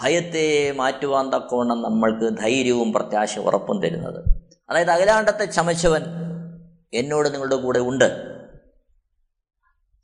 ഭയത്തെ 0.00 0.72
മാറ്റുവാൻ 0.72 1.30
തക്കവണ്ണം 1.30 1.82
നമ്മൾക്ക് 1.82 2.36
ധൈര്യവും 2.40 2.92
പ്രത്യാശ 2.92 3.38
ഉറപ്പും 3.38 3.82
തരുന്നത്. 3.82 4.24
അതായത് 4.70 4.90
അകലാണ്ടത്തെ 4.90 5.44
ചമച്ചവൻ 5.44 6.02
എന്നോട് 6.94 7.34
നിങ്ങളുടെ 7.34 7.56
കൂടെ 7.56 7.78
ഉണ്ട്. 7.78 8.32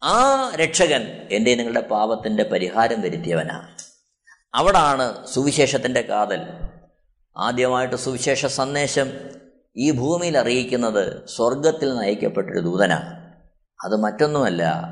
ആ 0.02 0.50
രക്ഷകൻ 0.54 1.02
എന്റെ 1.30 1.54
നിങ്ങളുടെ 1.54 1.80
പാപത്തിന്റെ 1.80 2.42
പരിഹാരം 2.42 3.00
വരുത്തിയവനാണ് 3.00 3.68
അവിടാണ് 4.54 5.26
സുവിശേഷത്തിന്റെ 5.26 6.00
കാതൽ. 6.00 6.40
ആദ്യമായിട്ട് 7.36 7.96
സുവിശേഷ 7.96 8.46
സന്ദേശം 8.46 9.10
ഈ 9.76 9.90
ഭൂമിയിൽ 9.90 10.38
അറിയിക്കുന്നത് 10.38 11.28
സ്വർഗത്തിൽ 11.28 11.96
നയിക്കപ്പെട്ടൊരു 11.96 12.60
ദൂതനാണ്. 12.60 13.27
അത് 13.84 13.96
മറ്റൊന്നുമല്ല. 13.96 14.82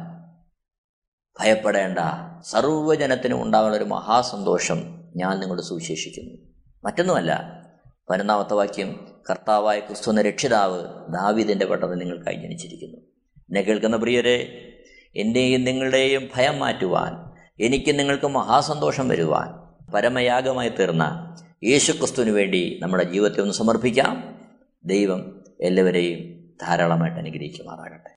ഭയപ്പെടേണ്ട. 1.40 1.98
സർവജനത്തിനും 2.40 3.42
ഉണ്ടാകുന്ന 3.42 3.76
ഒരു 3.76 3.84
മഹാസന്തോഷം 3.84 4.76
ഞാൻ 5.16 5.30
നിങ്ങളോട് 5.30 5.62
സുവിശേഷിക്കുന്നു. 5.62 6.36
മറ്റൊന്നുമല്ല. 6.84 7.62
പതിനൊന്നാമത്തെ 8.10 8.54
വാക്യം 8.54 9.08
കർത്താവായ 9.30 9.80
ക്രിസ്തു 9.80 10.12
രക്ഷിതാവ് 10.12 10.84
ദാവീദിന്റെ 11.12 11.66
പട്ടത്തിൽ 11.66 11.94
നിങ്ങൾക്കായി 11.94 12.36
ജനിച്ചിരിക്കുന്നു 12.36 12.96
എന്നെ 12.96 13.60
കേൾക്കുന്ന 13.60 13.96
പ്രിയരെ 13.96 14.68
എന്റെയും 15.16 15.64
നിങ്ങളുടെയും 15.64 16.28
ഭയം 16.36 16.58
മാറ്റുവാൻ 16.58 17.36
എനിക്ക് 17.60 17.98
നിങ്ങൾക്ക് 17.98 18.26
മഹാസന്തോഷം 18.26 19.08
വരുവാൻ 19.08 19.76
പരമയാഗമായി 19.94 20.68
തീർന്ന 20.68 21.36
യേശു 21.64 21.92
ക്രിസ്തുവിന് 21.92 22.30
വേണ്ടി 22.30 22.78
നമ്മുടെ 22.82 23.04
ജീവിതത്തെ 23.04 23.40
ഒന്ന് 23.40 23.54
സമർപ്പിക്കാം. 23.54 24.40
ദൈവം 24.84 25.44
എല്ലാവരെയും 25.60 26.46
ധാരാളമായിട്ട് 26.62 27.18
അനുഗ്രഹിക്കുമാറാകട്ടെ. 27.18 28.16